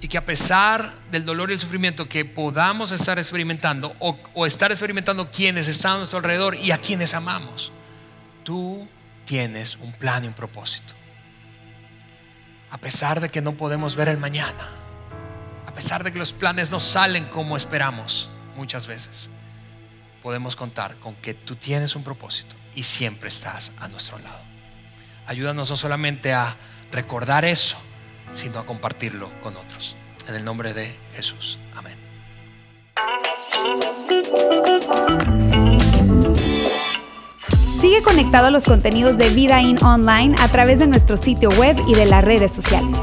Y 0.00 0.08
que 0.08 0.16
a 0.16 0.24
pesar 0.24 0.94
del 1.10 1.26
dolor 1.26 1.50
y 1.50 1.54
el 1.54 1.60
sufrimiento 1.60 2.08
que 2.08 2.24
podamos 2.24 2.90
estar 2.90 3.18
experimentando 3.18 3.94
o, 3.98 4.46
estar 4.46 4.70
experimentando 4.70 5.30
quienes 5.30 5.68
están 5.68 5.96
a 5.96 5.98
nuestro 5.98 6.18
alrededor 6.18 6.54
y 6.54 6.70
a 6.70 6.78
quienes 6.78 7.12
amamos, 7.12 7.70
tú 8.42 8.88
tienes 9.26 9.76
un 9.76 9.92
plan 9.92 10.24
y 10.24 10.28
un 10.28 10.32
propósito. 10.32 10.94
A 12.70 12.78
pesar 12.78 13.20
de 13.20 13.28
que 13.28 13.42
no 13.42 13.52
podemos 13.58 13.94
ver 13.94 14.08
el 14.08 14.16
mañana, 14.16 14.79
pesar 15.80 16.04
de 16.04 16.12
que 16.12 16.18
los 16.18 16.34
planes 16.34 16.70
no 16.70 16.78
salen 16.78 17.24
como 17.30 17.56
esperamos 17.56 18.28
muchas 18.54 18.86
veces, 18.86 19.30
podemos 20.22 20.54
contar 20.54 20.96
con 20.96 21.14
que 21.14 21.32
tú 21.32 21.56
tienes 21.56 21.96
un 21.96 22.04
propósito 22.04 22.54
y 22.74 22.82
siempre 22.82 23.30
estás 23.30 23.72
a 23.78 23.88
nuestro 23.88 24.18
lado. 24.18 24.42
Ayúdanos 25.26 25.70
no 25.70 25.76
solamente 25.78 26.34
a 26.34 26.58
recordar 26.92 27.46
eso, 27.46 27.78
sino 28.34 28.58
a 28.58 28.66
compartirlo 28.66 29.32
con 29.40 29.56
otros. 29.56 29.96
En 30.28 30.34
el 30.34 30.44
nombre 30.44 30.74
de 30.74 30.98
Jesús. 31.14 31.58
Amén. 31.74 31.98
Sigue 37.80 38.02
conectado 38.02 38.48
a 38.48 38.50
los 38.50 38.66
contenidos 38.66 39.16
de 39.16 39.30
Vida 39.30 39.62
In 39.62 39.82
Online 39.82 40.36
a 40.40 40.48
través 40.48 40.78
de 40.78 40.86
nuestro 40.86 41.16
sitio 41.16 41.48
web 41.48 41.74
y 41.88 41.94
de 41.94 42.04
las 42.04 42.22
redes 42.22 42.52
sociales. 42.52 43.02